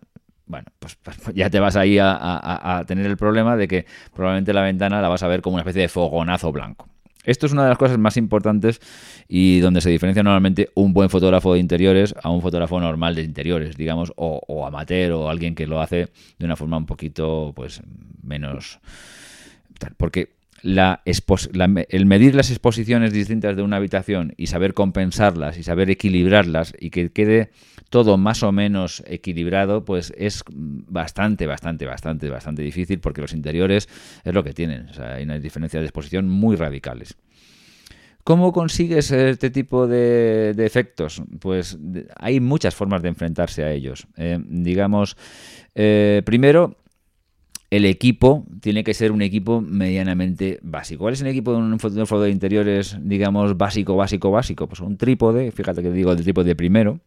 [0.47, 3.85] Bueno, pues, pues ya te vas ahí a tener el problema de que
[4.15, 6.89] probablemente la ventana la vas a ver como una especie de fogonazo blanco.
[7.25, 8.81] Esto es una de las cosas más importantes
[9.29, 13.23] y donde se diferencia normalmente un buen fotógrafo de interiores a un fotógrafo normal de
[13.23, 16.09] interiores, digamos, o, amateur o alguien que lo hace
[16.39, 17.83] de una forma un poquito pues
[18.23, 18.81] menos...
[19.97, 26.75] Porque el medir las exposiciones distintas de una habitación y saber compensarlas y saber equilibrarlas
[26.79, 27.51] y que quede
[27.91, 33.89] todo más o menos equilibrado, pues es bastante, bastante, bastante, bastante difícil porque los interiores
[34.25, 34.89] es lo que tienen.
[34.99, 37.17] Hay unas diferencias de exposición muy radicales.
[38.25, 41.23] ¿Cómo consigues este tipo de, efectos?
[41.41, 41.79] Pues
[42.17, 44.07] hay muchas formas de enfrentarse a ellos.
[44.19, 45.17] Eh, digamos,
[45.75, 46.77] eh, primero,
[47.71, 51.01] el equipo tiene que ser un equipo medianamente básico.
[51.01, 54.67] ¿Cuál es el equipo de un fotógrafo de interiores, digamos, básico, básico, básico?
[54.67, 57.01] Pues un trípode, fíjate que digo el trípode primero,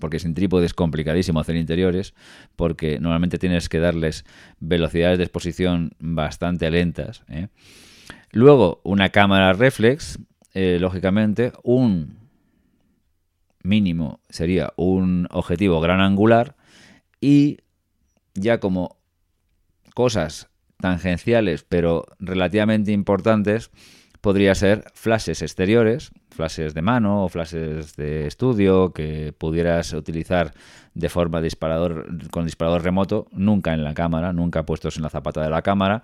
[0.00, 2.14] porque sin trípode es complicadísimo hacer interiores,
[2.56, 4.24] porque normalmente tienes que darles
[4.58, 7.22] velocidades de exposición bastante lentas.
[7.28, 7.46] ¿eh?
[8.32, 10.18] Luego, una cámara reflex,
[10.52, 12.18] eh, lógicamente, un
[13.62, 16.56] mínimo sería un objetivo gran angular
[17.20, 17.58] y
[18.34, 18.99] ya como
[19.94, 20.48] cosas
[20.80, 23.70] tangenciales pero relativamente importantes,
[24.20, 30.52] podría ser flashes exteriores, flashes de mano o flashes de estudio que pudieras utilizar
[30.94, 35.42] de forma disparador con disparador remoto, nunca en la cámara, nunca puestos en la zapata
[35.42, 36.02] de la cámara.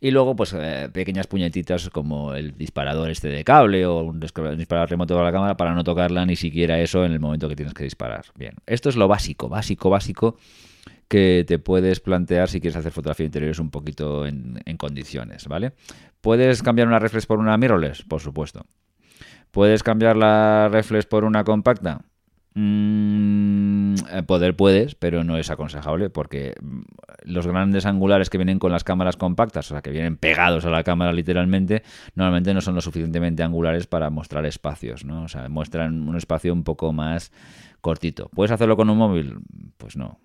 [0.00, 4.88] Y luego, pues eh, pequeñas puñetitas como el disparador este de cable o un disparador
[4.88, 7.74] remoto de la cámara para no tocarla ni siquiera eso en el momento que tienes
[7.74, 8.26] que disparar.
[8.36, 10.36] Bien, esto es lo básico, básico, básico
[11.08, 15.72] que te puedes plantear si quieres hacer fotografía interiores un poquito en, en condiciones, ¿vale?
[16.20, 18.02] ¿Puedes cambiar una reflex por una mirrorless?
[18.02, 18.66] Por supuesto.
[19.50, 22.02] ¿Puedes cambiar la reflex por una compacta?
[22.60, 26.80] Mm, eh, poder puedes, pero no es aconsejable porque mm,
[27.22, 30.70] los grandes angulares que vienen con las cámaras compactas, o sea, que vienen pegados a
[30.70, 31.84] la cámara literalmente,
[32.16, 35.22] normalmente no son lo suficientemente angulares para mostrar espacios, ¿no?
[35.22, 37.30] O sea, muestran un espacio un poco más
[37.80, 38.28] cortito.
[38.34, 39.38] ¿Puedes hacerlo con un móvil?
[39.76, 40.18] Pues no.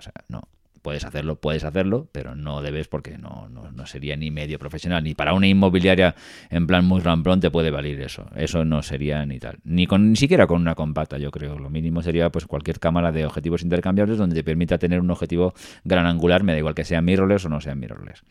[0.00, 0.48] O sea, no
[0.80, 5.04] puedes hacerlo, puedes hacerlo, pero no debes porque no, no, sería ni medio profesional.
[5.04, 6.14] Ni para una inmobiliaria
[6.48, 8.26] en plan muy ramplón te puede valer eso.
[8.34, 9.58] Eso no sería ni tal.
[9.64, 11.58] Ni, con, ni siquiera con una compacta, yo creo.
[11.58, 15.54] Lo mínimo sería pues cualquier cámara de objetivos intercambiables donde te permita tener un objetivo
[15.84, 18.22] gran angular, me da igual que sea mirrorless o no sea mirrorless.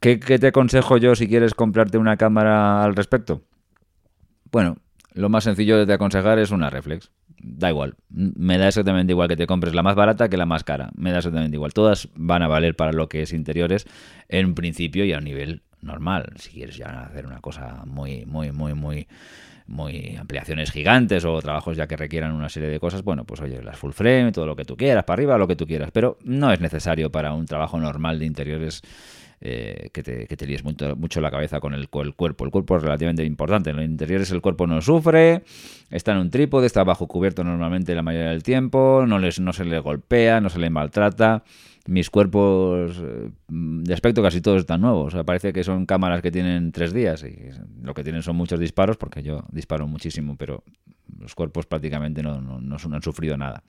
[0.00, 3.42] ¿Qué, ¿Qué te aconsejo yo si quieres comprarte una cámara al respecto?
[4.50, 4.76] Bueno,
[5.14, 7.10] lo más sencillo de aconsejar es una reflex
[7.42, 7.94] da igual.
[8.10, 10.90] Me da exactamente igual que te compres la más barata que la más cara.
[10.96, 11.72] Me da exactamente igual.
[11.72, 13.86] Todas van a valer para lo que es interiores
[14.28, 16.32] en principio y a nivel normal.
[16.36, 19.08] Si quieres ya hacer una cosa muy, muy, muy, muy
[19.66, 23.62] muy ampliaciones gigantes o trabajos ya que requieran una serie de cosas, bueno, pues oye,
[23.62, 26.18] las full frame, todo lo que tú quieras, para arriba, lo que tú quieras, pero
[26.24, 28.82] no es necesario para un trabajo normal de interiores
[29.42, 32.44] eh, que, te, que líes mucho, la cabeza con el, cuerpo.
[32.44, 33.70] El cuerpo es relativamente importante.
[33.70, 35.44] En los interiores el cuerpo no sufre,
[35.90, 39.54] está en un trípode, está bajo cubierto normalmente la mayoría del tiempo, no, les, no
[39.54, 41.42] se le golpea, no se le maltrata.
[41.86, 45.16] Mis cuerpos eh, de aspecto casi todos están nuevos.
[45.24, 47.48] parece que son cámaras que tienen tres días y
[47.82, 50.62] lo que tienen son muchos disparos, porque yo disparo muchísimo, pero
[51.18, 53.62] los cuerpos prácticamente no, no, no han sufrido nada.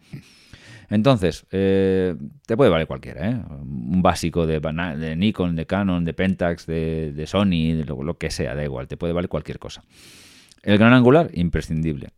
[0.91, 2.15] Entonces, eh,
[2.45, 3.41] te puede valer cualquiera, ¿eh?
[3.61, 8.55] Un básico de, de, Nikon, de Canon, de Pentax, de, Sony, de lo, que sea,
[8.55, 9.83] da igual, te puede valer cualquier cosa.
[10.63, 12.09] El gran angular, imprescindible.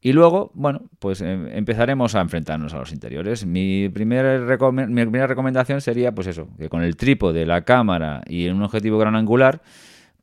[0.00, 3.44] Y luego, bueno, pues em, empezaremos a enfrentarnos a los interiores.
[3.44, 4.38] Mi primera,
[4.70, 8.98] mi primera recomendación sería, pues eso, que con el trípode, la cámara y un objetivo
[8.98, 9.60] gran angular,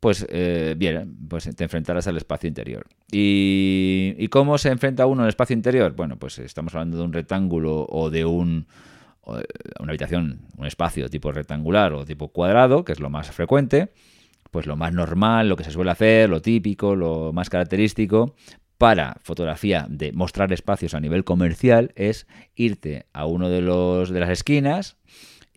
[0.06, 2.86] pues eh, bien, pues te enfrentarás al espacio interior.
[3.12, 5.96] ¿Y, cómo se enfrenta uno al espacio interior?
[5.96, 8.68] Bueno, pues estamos hablando de un rectángulo o de un,
[9.26, 13.94] una habitación, un espacio tipo rectangular o tipo cuadrado, que es lo más frecuente,
[14.52, 18.36] pues lo más normal, lo que se suele hacer, lo típico, lo más característico
[18.78, 24.20] para fotografía de mostrar espacios a nivel comercial es irte a uno de los de
[24.20, 24.98] las esquinas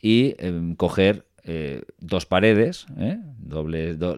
[0.00, 3.18] y em, coger eh, dos paredes, ¿eh?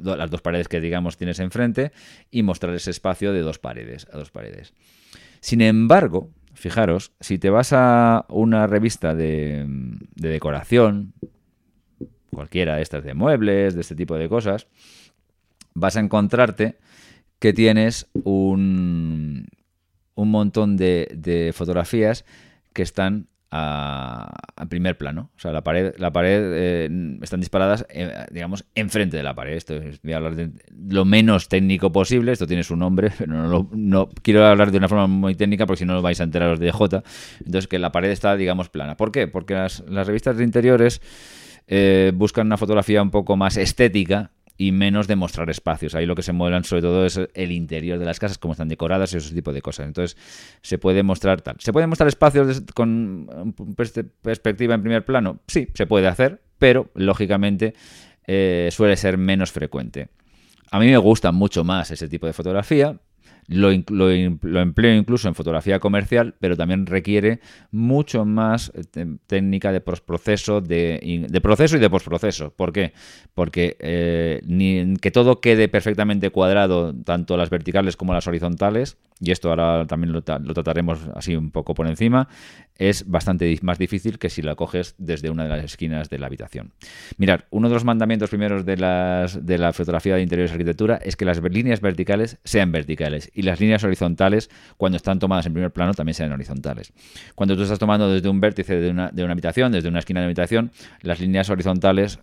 [0.02, 1.92] las dos paredes que digamos tienes enfrente,
[2.28, 4.74] y mostrar ese espacio de dos paredes a dos paredes.
[5.38, 9.64] Sin embargo, fijaros, si te vas a una revista de,
[10.16, 11.12] decoración,
[12.32, 14.66] cualquiera de estas de muebles, de este tipo de cosas,
[15.72, 16.78] vas a encontrarte
[17.38, 19.46] que tienes un,
[20.16, 22.24] un montón de fotografías
[22.72, 24.30] que están a,
[24.68, 25.30] primer plano.
[25.36, 29.54] O sea, la pared, la pared eh, están disparadas, eh, digamos, enfrente de la pared.
[29.54, 30.50] Esto es, voy a hablar de
[30.88, 32.32] lo menos técnico posible.
[32.32, 35.80] Esto tiene su nombre, pero no, no quiero hablar de una forma muy técnica porque
[35.80, 37.02] si no vais a enteraros de J.
[37.38, 38.96] Entonces, que la pared está, digamos, plana.
[38.96, 39.26] ¿Por qué?
[39.26, 41.00] Porque las, las revistas de interiores
[41.72, 45.94] eh, buscan una fotografía un poco más estética y menos de mostrar espacios.
[45.94, 48.68] Ahí lo que se mueven sobre todo es el interior de las casas, cómo están
[48.68, 49.86] decoradas y ese tipo de cosas.
[49.86, 50.18] Entonces,
[50.60, 51.56] se puede mostrar tal.
[51.60, 53.54] ¿Se pueden mostrar espacios con
[54.22, 55.40] perspectiva en primer plano?
[55.46, 57.72] Sí, se puede hacer, pero lógicamente
[58.26, 60.10] eh, suele ser menos frecuente.
[60.70, 63.00] A mí me gusta mucho más ese tipo de fotografía,
[63.50, 67.40] lo, empleo incluso en fotografía comercial, pero también requiere
[67.72, 72.52] mucho más eh, técnica de proceso, de, de, proceso y de postproceso.
[72.54, 72.92] ¿Por qué?
[73.34, 79.30] Porque eh, ni, que todo quede perfectamente cuadrado, tanto las verticales como las horizontales, y
[79.30, 82.28] esto ahora también lo, trataremos así un poco por encima,
[82.76, 86.26] es bastante más difícil que si la coges desde una de las esquinas de la
[86.26, 86.72] habitación.
[87.18, 91.26] Mirad, uno de los mandamientos primeros de, la fotografía de interiores y arquitectura es que
[91.26, 95.92] las líneas verticales sean verticales y las líneas horizontales, cuando están tomadas en primer plano,
[95.92, 96.92] también sean horizontales.
[97.34, 100.20] Cuando tú estás tomando desde un vértice de una, de una habitación, desde una esquina
[100.20, 100.70] de una habitación,
[101.02, 102.20] las líneas horizontales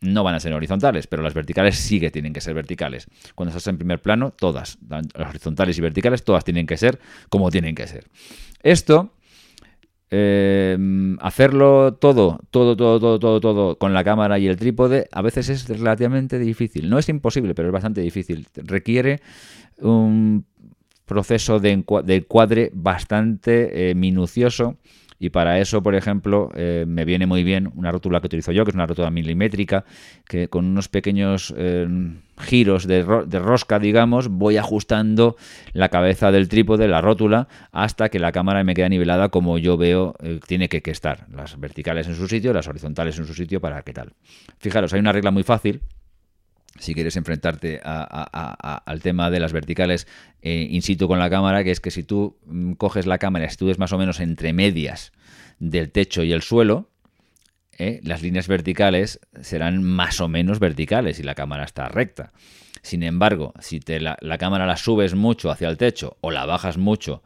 [0.00, 3.06] no van a ser horizontales, pero las verticales sí que tienen que ser verticales.
[3.34, 6.98] Cuando estás en primer plano, todas, las horizontales y verticales, todas tienen que ser
[7.28, 8.06] como tienen que ser.
[8.62, 9.12] Esto
[10.12, 15.22] Em, hacerlo todo, todo, todo, todo, todo, todo con la cámara y el trípode a
[15.22, 16.90] veces es relativamente difícil.
[16.90, 18.48] No es imposible, pero es bastante difícil.
[18.56, 19.20] Requiere
[19.78, 20.44] un
[21.06, 24.78] proceso de, encuadre bastante eh, minucioso
[25.22, 28.64] y para eso, por ejemplo, eh, me viene muy bien una rótula que utilizo yo,
[28.64, 29.84] que es una rótula milimétrica,
[30.26, 31.86] que con unos pequeños eh,
[32.38, 35.36] giros de, rosca, digamos, voy ajustando
[35.74, 39.76] la cabeza del trípode, la rótula, hasta que la cámara me queda nivelada como yo
[39.76, 41.26] veo eh, tiene que, que estar.
[41.30, 44.14] Las verticales en su sitio, las horizontales en su sitio, para qué tal.
[44.56, 45.82] Fijaros, hay una regla muy fácil
[46.80, 50.08] si quieres enfrentarte al tema de las verticales
[50.42, 53.44] eh, in situ con la cámara, que es que si tú mm, coges la cámara
[53.44, 55.12] y estudias más o menos entre medias
[55.58, 56.90] del techo y el suelo,
[57.78, 62.32] eh, las líneas verticales serán más o menos verticales y la cámara está recta.
[62.82, 66.78] Sin embargo, si te la cámara la subes mucho hacia el techo o la bajas
[66.78, 67.22] mucho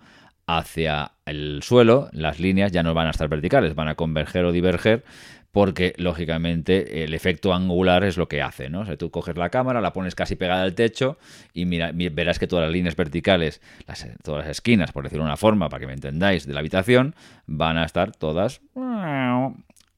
[0.46, 4.52] hacia el suelo, las líneas ya no van a estar verticales, van a converger o
[4.52, 5.04] diverger
[5.54, 8.80] porque lógicamente el efecto angular es lo que hace, ¿no?
[8.80, 11.16] O sea, tú coges la cámara, la pones casi pegada al techo
[11.52, 13.60] y mira, verás que todas las líneas verticales,
[14.24, 17.14] todas las esquinas, por decirlo de una forma, para que me entendáis, de la habitación,
[17.46, 18.62] van a estar todas...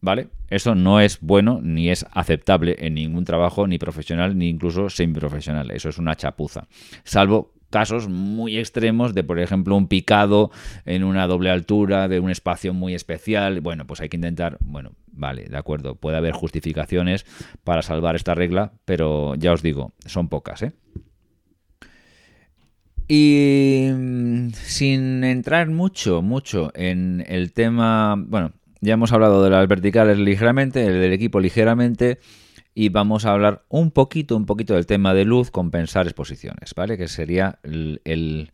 [0.02, 0.28] ¿Vale?
[0.50, 5.70] Eso no es bueno ni es aceptable en ningún trabajo, ni profesional, ni incluso semiprofesional.
[5.70, 6.68] Eso es una chapuza.
[7.02, 10.50] Salvo casos muy extremos de, por ejemplo, un picado
[10.86, 13.60] en una doble altura, de un espacio muy especial.
[13.60, 17.26] Bueno, pues hay que intentar, bueno, vale, de acuerdo, puede haber justificaciones
[17.64, 20.72] para salvar esta regla, pero ya os digo, son pocas, ¿eh?
[23.08, 29.68] Y mm, sin entrar mucho, mucho en el tema, bueno, ya hemos hablado de las
[29.68, 32.20] verticales ligeramente, el del equipo ligeramente,
[32.78, 36.98] y vamos a hablar un poquito, un poquito del tema de luz, compensar exposiciones, ¿vale?
[36.98, 38.50] Que sería el,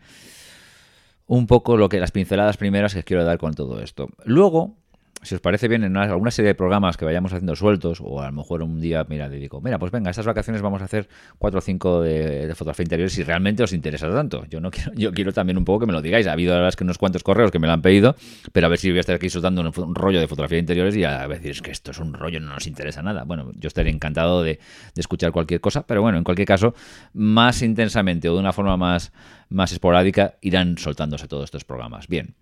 [1.26, 4.10] un poco lo que las pinceladas primeras que quiero dar con todo esto.
[4.24, 4.76] Luego,
[5.22, 8.26] si os parece bien, en alguna serie de programas que vayamos haciendo sueltos, o a
[8.26, 11.08] lo mejor un día, mira, digo, mira, pues venga, estas vacaciones vamos a hacer
[11.38, 14.44] cuatro o cinco de, fotografía interior si realmente os interesa tanto.
[14.46, 16.26] Yo no quiero, yo quiero también un poco que me lo digáis.
[16.26, 18.16] Ha habido verdad que unos cuantos correos que me lo han pedido,
[18.52, 21.04] pero a ver si voy a estar aquí soltando un, rollo de fotografía interiores y
[21.04, 23.24] a decir, es que esto es un rollo, no nos interesa nada.
[23.24, 24.58] Bueno, yo estaré encantado de,
[24.96, 26.74] escuchar cualquier cosa, pero bueno, en cualquier caso,
[27.12, 29.12] más intensamente o de una forma más,
[29.48, 32.08] más esporádica irán soltándose todos estos programas.
[32.08, 32.34] Bien.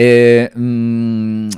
[0.00, 1.48] Eh, mm,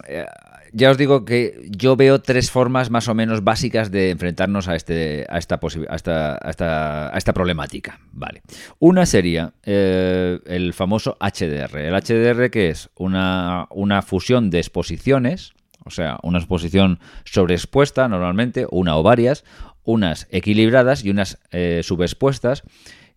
[0.72, 4.76] ya os digo que yo veo tres formas más o menos básicas de enfrentarnos a,
[4.76, 8.01] este, a, esta, a, esta, problemática.
[8.12, 8.41] Vale.
[8.78, 11.76] Una sería eh, el famoso HDR.
[11.80, 13.68] El HDR que es una,
[14.07, 15.53] fusión de exposiciones,
[15.84, 19.45] o sea, una exposición sobreexpuesta normalmente, una o varias,
[19.84, 22.62] unas equilibradas y unas eh, subexpuestas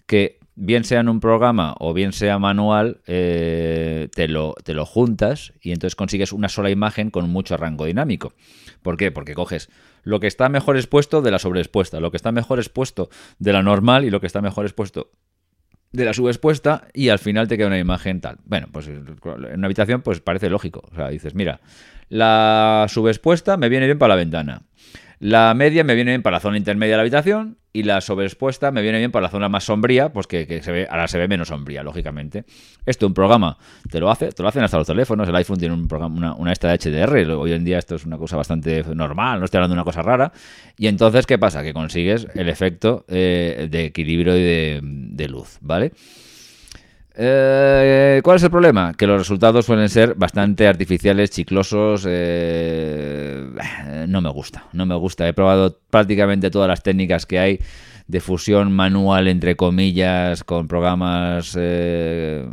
[0.06, 4.86] que bien sea en un programa o bien sea manual, eh, te, lo, te lo
[4.86, 8.34] juntas y entonces consigues una sola imagen con mucho rango dinámico.
[8.82, 9.12] ¿Por qué?
[9.12, 9.70] Porque coges
[10.04, 13.64] lo que está mejor expuesto de la sobreexpuesta, lo que está mejor expuesto de la
[13.64, 15.12] normal y lo que está mejor expuesto
[15.94, 18.38] de la subexpuesta y al final te queda una imagen tal.
[18.46, 20.84] Bueno, pues en una habitación pues parece lógico.
[20.92, 21.62] O sea, dices, mira,
[22.10, 24.64] la subexpuesta me viene bien para la ventana.
[25.24, 28.72] La media me viene bien para la zona intermedia de la habitación y la sobreexpuesta
[28.72, 31.30] me viene bien para la zona más sombría, pues que, se ve, ahora se ve
[31.30, 32.44] menos sombría, lógicamente.
[32.86, 33.58] Esto un programa
[33.90, 36.52] te lo hace, te lo hacen hasta los teléfonos, el iPhone tiene un programa, una,
[36.52, 39.76] esta de HDR, hoy en día esto es una cosa bastante normal, no estoy hablando
[39.76, 40.34] de una cosa rara,
[40.78, 41.64] y entonces, ¿qué pasa?
[41.64, 45.94] Que consigues el efecto eh, de equilibrio y de luz, ¿vale?
[47.16, 48.94] Eh, ¿Cuál es el problema?
[48.94, 52.06] Que los resultados suelen ser bastante artificiales, chiclosos.
[52.08, 53.48] Eh,
[54.08, 55.28] no me gusta, no me gusta.
[55.28, 57.60] He probado prácticamente todas las técnicas que hay
[58.08, 61.56] de fusión manual, entre comillas, con programas.
[61.60, 62.48] Eh,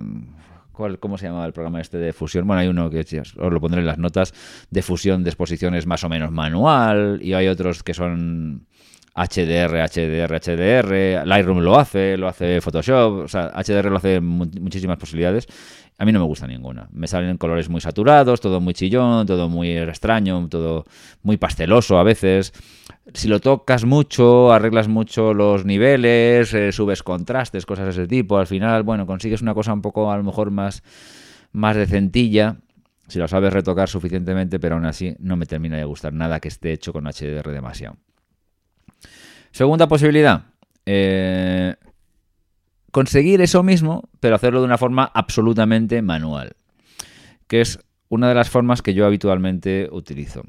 [0.99, 2.47] ¿Cómo se llama el programa este de fusión?
[2.47, 4.33] Bueno, hay uno que os lo pondré en las notas
[4.71, 8.67] de fusión de exposiciones más o menos manual y hay otros que son
[9.21, 14.97] HDR, HDR, HDR, Lightroom lo hace, lo hace Photoshop, o sea, HDR lo hace muchísimas
[14.97, 15.47] posibilidades.
[15.99, 16.89] A mí no me gusta ninguna.
[16.93, 20.87] Me salen colores muy saturados, todo muy chillón, todo muy extraño, todo
[21.23, 22.55] muy pasteloso a veces.
[23.12, 28.39] Si lo tocas mucho, arreglas mucho los niveles, eh, subes contrastes, cosas de ese tipo,
[28.39, 30.83] al final, bueno, consigues una cosa un poco a lo mejor más,
[31.53, 32.57] más decentilla
[33.11, 36.49] si lo sabes retocar suficientemente, pero aún así no me termina de gustar nada que
[36.49, 37.97] esté hecho con HDR demasiado.
[39.53, 40.45] Segunda posibilidad,
[40.87, 41.75] eh,
[42.93, 46.57] conseguir eso mismo, pero hacerlo de una forma absolutamente manual,
[47.47, 47.79] que es
[48.09, 50.43] una de las formas que yo habitualmente utilizo.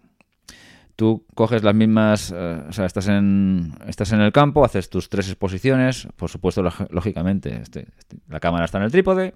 [0.95, 5.09] Tú coges las mismas, eh, o sea, estás en, estás en el campo, haces tus
[5.09, 9.33] tres exposiciones, por supuesto, lógicamente, este, este, la cámara está en el trípode,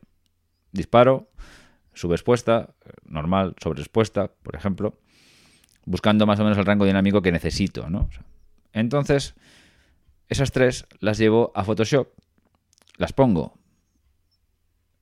[0.72, 1.30] disparo,
[1.94, 5.00] subexpuesta, normal, sobreexpuesta, por ejemplo,
[5.86, 8.10] buscando más o menos el rango dinámico que necesito, ¿no?
[8.76, 9.34] Entonces,
[10.28, 12.10] esas tres las llevo a Photoshop,
[12.98, 13.58] las pongo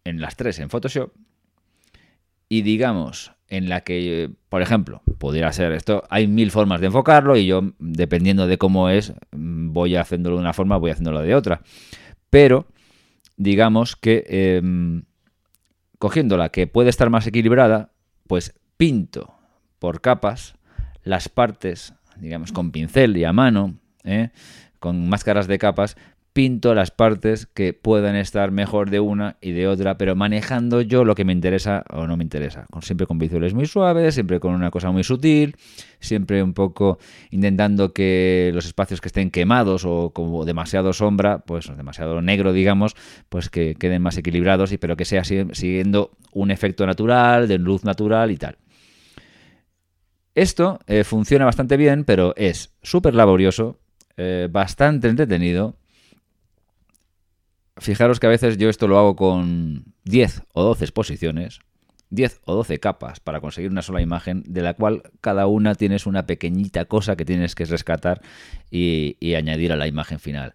[0.04, 1.12] en las tres en Photoshop
[2.50, 7.36] y digamos en la que, por ejemplo, pudiera ser esto, hay mil formas de enfocarlo
[7.36, 11.62] y yo, dependiendo de cómo es, voy haciéndolo de una forma, voy haciéndolo de otra.
[12.30, 12.68] Pero,
[13.38, 15.04] digamos que em,
[15.98, 17.92] cogiendo la que puede estar más equilibrada,
[18.28, 19.34] pues pinto
[19.80, 20.56] por capas
[21.04, 24.30] las partes, digamos, con pincel y a mano, ¿eh?
[24.80, 25.96] con máscaras de capas,
[26.34, 31.06] pinto las partes que puedan estar mejor de una y de otra, pero manejando yo
[31.06, 32.66] lo que me interesa o no me interesa.
[32.82, 35.56] Siempre con visuales muy suaves, siempre con una cosa muy sutil,
[36.00, 36.98] siempre un poco
[37.30, 42.96] intentando que los espacios que estén quemados o como demasiado sombra, pues demasiado negro, digamos,
[43.30, 47.84] pues que queden más equilibrados, y pero que sea siguiendo un efecto natural, de luz
[47.84, 48.58] natural y tal.
[50.36, 53.80] Esto eh, funciona bastante bien, pero es súper laborioso,
[54.18, 55.78] eh, bastante entretenido
[57.78, 61.60] Fijaros que a veces yo esto lo hago con 10 o 12 exposiciones,
[62.12, 66.06] 10 o 12 capas para conseguir una sola imagen, de la cual cada una tienes
[66.06, 68.22] una pequeñita cosa que tienes que rescatar
[68.70, 70.54] y, añadir a la imagen final.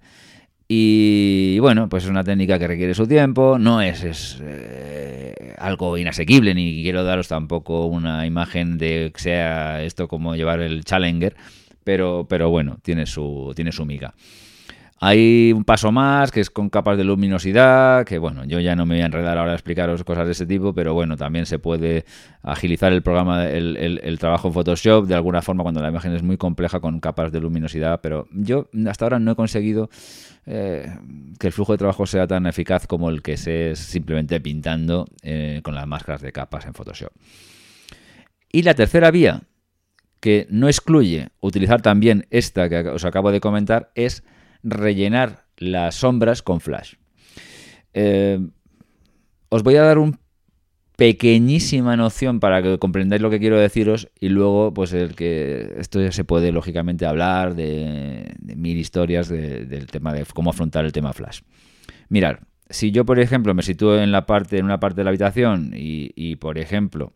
[0.71, 6.55] Y bueno, pues es una técnica que requiere su tiempo, no es, eh, algo inasequible,
[6.55, 11.35] ni quiero daros tampoco una imagen de que sea esto como llevar el Challenger,
[11.85, 14.13] pero, pero bueno, tiene su, tiene su miga.
[15.01, 18.85] Hay un paso más que es con capas de luminosidad, que bueno, yo ya no
[18.85, 21.61] me voy a enredar ahora a explicaros cosas de ese tipo, pero bueno, también se
[21.61, 22.05] puede
[22.43, 26.37] agilizar el programa, el, trabajo en Photoshop de alguna forma cuando la imagen es muy
[26.37, 29.89] compleja con capas de luminosidad, pero yo hasta ahora no he conseguido
[30.47, 30.93] eh,
[31.39, 35.07] que el flujo de trabajo sea tan eficaz como el que se es simplemente pintando
[35.23, 37.13] eh, con las máscaras de capas en Photoshop.
[38.51, 39.43] Y la tercera vía,
[40.19, 44.25] que no excluye utilizar también esta que os acabo de comentar, es
[44.71, 46.95] rellenar las sombras con flash.
[47.95, 48.39] Eh,
[49.49, 50.19] os voy a dar una
[50.99, 56.03] pequeñísima noción para que comprendáis lo que quiero deciros y luego pues el que esto
[56.03, 61.13] ya se puede lógicamente hablar de, mil historias del tema de cómo afrontar el tema
[61.13, 61.43] flash.
[62.09, 65.11] Mirar, si yo por ejemplo me sitúo en la parte en una parte de la
[65.11, 67.13] habitación y, por ejemplo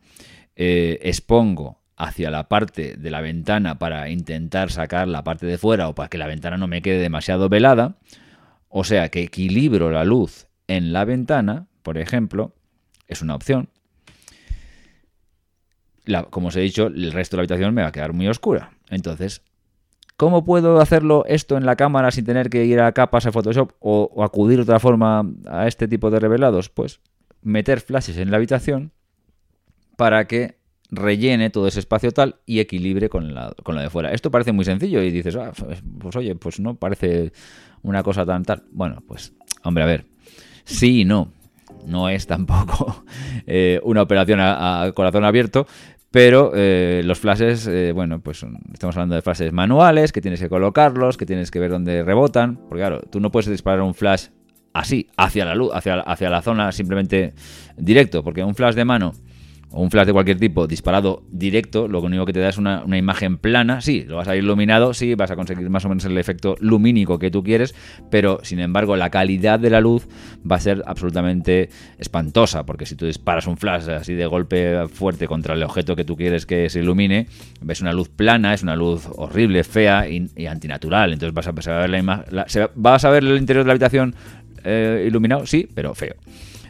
[0.54, 5.88] eh, expongo hacia la parte de la ventana para intentar sacar la parte de fuera
[5.88, 7.96] o para que la ventana no me quede demasiado velada.
[8.68, 12.56] O sea que equilibro la luz en la ventana, por ejemplo,
[13.06, 13.68] es una opción.
[16.30, 18.72] como os he dicho, el resto de la habitación me va a quedar muy oscura.
[18.90, 19.42] Entonces,
[20.16, 23.74] ¿cómo puedo hacerlo esto en la cámara sin tener que ir a capas a Photoshop
[23.78, 26.68] o, o acudir de otra forma a este tipo de revelados?
[26.68, 27.00] Pues
[27.42, 28.90] meter flashes en la habitación
[29.96, 30.61] para que
[30.92, 34.12] rellene todo ese espacio tal y equilibre con la, con de fuera.
[34.12, 37.32] Esto parece muy sencillo y dices, ah, pues, pues, oye, pues no parece
[37.82, 38.62] una cosa tan tal.
[38.70, 39.32] Bueno, pues,
[39.64, 40.04] hombre, a ver,
[40.64, 41.32] sí y no.
[41.86, 43.04] No es tampoco
[43.46, 45.66] eh, una operación a, corazón abierto,
[46.10, 50.50] pero eh, los flashes, eh, bueno, pues estamos hablando de flashes manuales, que tienes que
[50.50, 54.26] colocarlos, que tienes que ver dónde rebotan, porque claro, tú no puedes disparar un flash
[54.74, 57.32] así, hacia la luz, hacia, hacia la zona simplemente
[57.78, 59.14] directo, porque un flash de mano
[59.72, 62.84] o un flash de cualquier tipo disparado directo, lo único que te da es una,
[62.96, 63.80] imagen plana.
[63.80, 66.56] Sí, lo vas a ir iluminado, sí, vas a conseguir más o menos el efecto
[66.60, 67.74] lumínico que tú quieres,
[68.10, 70.06] pero sin embargo la calidad de la luz
[70.48, 75.26] va a ser absolutamente espantosa, porque si tú disparas un flash así de golpe fuerte
[75.26, 77.26] contra el objeto que tú quieres que se ilumine,
[77.62, 81.12] ves una luz plana, es una luz horrible, fea y, antinatural.
[81.12, 82.24] Entonces vas a, ver la imagen,
[82.74, 84.14] vas a ver el interior de la habitación
[84.64, 86.14] eh, iluminado, sí, pero feo.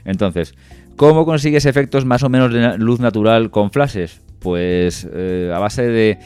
[0.05, 0.55] Entonces,
[0.97, 4.21] ¿Cómo consigues efectos más o menos de luz natural con flashes?
[4.39, 6.19] Pues eh, a base de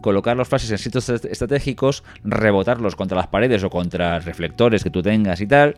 [0.00, 5.02] colocar los flashes en sitios estratégicos, rebotarlos contra las paredes o contra reflectores que tú
[5.02, 5.76] tengas y tal,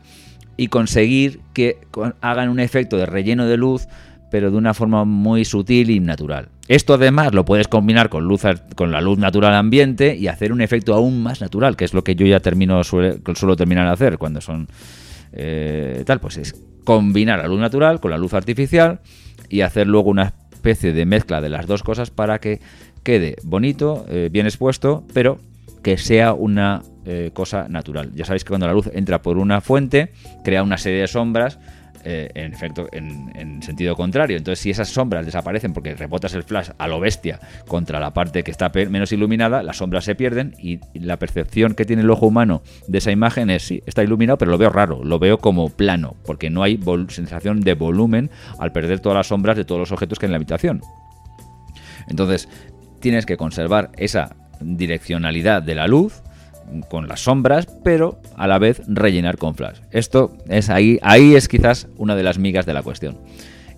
[0.57, 1.79] y conseguir que
[2.21, 3.87] hagan un efecto de relleno de luz,
[4.31, 6.49] pero de una forma muy sutil y natural.
[6.69, 8.43] Esto además lo puedes combinar con, luz,
[8.75, 12.03] con la luz natural ambiente y hacer un efecto aún más natural, que es lo
[12.03, 14.67] que yo ya termino suelo terminar de hacer cuando son
[15.33, 16.55] eh, tal, pues es
[16.87, 19.01] combinar la luz natural con la luz artificial
[19.51, 22.61] y hacer luego una especie de mezcla de las dos cosas para que
[23.03, 25.39] quede bonito, eh, bien expuesto, pero
[25.83, 28.13] que sea una eh, cosa natural.
[28.15, 30.13] Ya sabéis que cuando la luz entra por una fuente,
[30.45, 31.59] crea una serie de sombras
[32.09, 34.37] eh, en efecto, en, sentido contrario.
[34.37, 38.45] Entonces, si esas sombras desaparecen porque rebotas el flash a lo bestia contra la parte
[38.45, 42.29] que está menos iluminada, las sombras se pierden y la percepción que tiene el ojo
[42.29, 45.69] humano de esa imagen es, sí, está iluminado, pero lo veo raro, lo veo como
[45.69, 46.79] plano, porque no hay
[47.09, 48.31] sensación de volumen
[48.61, 50.83] al perder todas las sombras de todos los objetos que hay en la habitación.
[52.07, 52.49] Entonces,
[53.01, 56.23] tienes que conservar esa direccionalidad de la luz
[56.89, 59.79] con las sombras, pero a la vez rellenar con flash.
[59.91, 63.19] Esto es ahí, ahí es quizás una de las migas de la cuestión.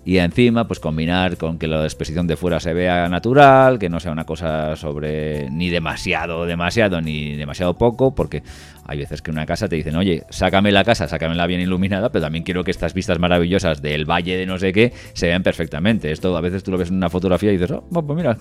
[0.09, 3.99] Y encima, pues combinar con que la exposición de fuera se vea natural, que no
[3.99, 8.41] sea una cosa sobre ni demasiado, demasiado, ni demasiado poco, porque
[8.87, 12.09] hay veces que en una casa te dicen, oye, sácame la casa, sácamela bien iluminada,
[12.09, 15.43] pero también quiero que estas vistas maravillosas del valle de no sé qué se vean
[15.43, 16.11] perfectamente.
[16.11, 18.35] Esto a veces tú lo ves en una fotografía y dices, oh, pues mira,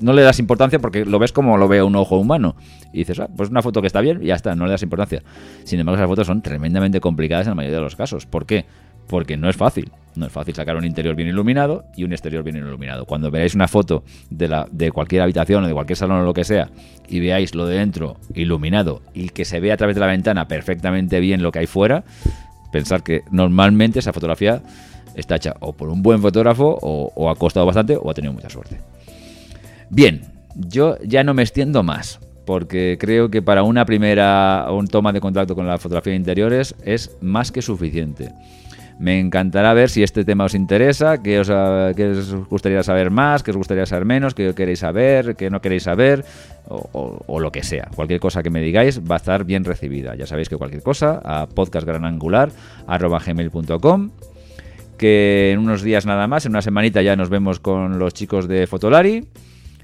[0.00, 2.56] no le das importancia porque lo ves como lo ve un ojo humano.
[2.94, 4.82] Y dices, ah, pues una foto que está bien y ya está, no le das
[4.82, 5.22] importancia.
[5.64, 8.24] Sin embargo, esas fotos son tremendamente complicadas en la mayoría de los casos.
[8.24, 8.64] ¿Por qué?
[9.10, 9.90] Porque no es fácil.
[10.14, 13.04] No es fácil sacar un interior bien iluminado y un exterior bien iluminado.
[13.04, 16.32] Cuando veáis una foto de, la, de cualquier habitación o de cualquier salón o lo
[16.32, 16.68] que sea
[17.08, 20.48] y veáis lo de dentro iluminado y que se ve a través de la ventana
[20.48, 22.04] perfectamente bien lo que hay fuera,
[22.72, 24.62] pensar que normalmente esa fotografía
[25.14, 28.48] está hecha o por un buen fotógrafo o, ha costado bastante o ha tenido mucha
[28.48, 28.80] suerte.
[29.90, 30.22] Bien,
[30.54, 35.20] yo ya no me extiendo más porque creo que para una primera un toma de
[35.20, 38.32] contacto con la fotografía de interiores es más que suficiente.
[39.00, 43.50] Me encantará ver si este tema os interesa, qué os, os gustaría saber más, qué
[43.50, 46.22] os gustaría saber menos, qué queréis saber, qué no queréis saber,
[46.68, 47.88] o, lo que sea.
[47.96, 50.16] Cualquier cosa que me digáis va a estar bien recibida.
[50.16, 54.10] Ya sabéis que cualquier cosa a podcastgranangular.com
[54.98, 58.48] que en unos días nada más, en una semanita ya nos vemos con los chicos
[58.48, 59.26] de Fotolari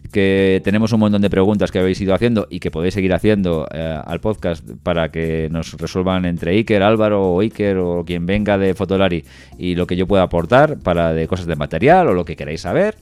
[0.08, 3.66] que tenemos un montón de preguntas que habéis ido haciendo y que podéis seguir haciendo
[3.72, 8.58] eh, al podcast para que nos resuelvan entre Iker, Álvaro o Iker o quien venga
[8.58, 9.24] de Fotolari
[9.58, 12.62] y lo que yo pueda aportar para de cosas de material o lo que queráis
[12.62, 12.96] saber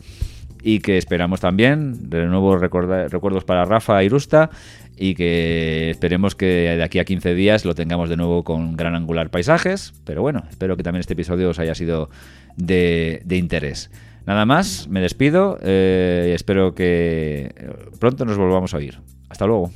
[0.63, 4.51] y que esperamos también de nuevo recuerdos para Rafa y Rusta
[4.97, 8.95] y que esperemos que de aquí a 15 días lo tengamos de nuevo con Gran
[8.95, 12.09] Angular Paisajes, pero bueno, espero que también este episodio os haya sido
[12.57, 13.91] de, de interés.
[14.27, 17.53] Nada más, me despido eh, y espero que
[17.99, 19.01] pronto nos volvamos a oír.
[19.29, 19.71] Hasta luego.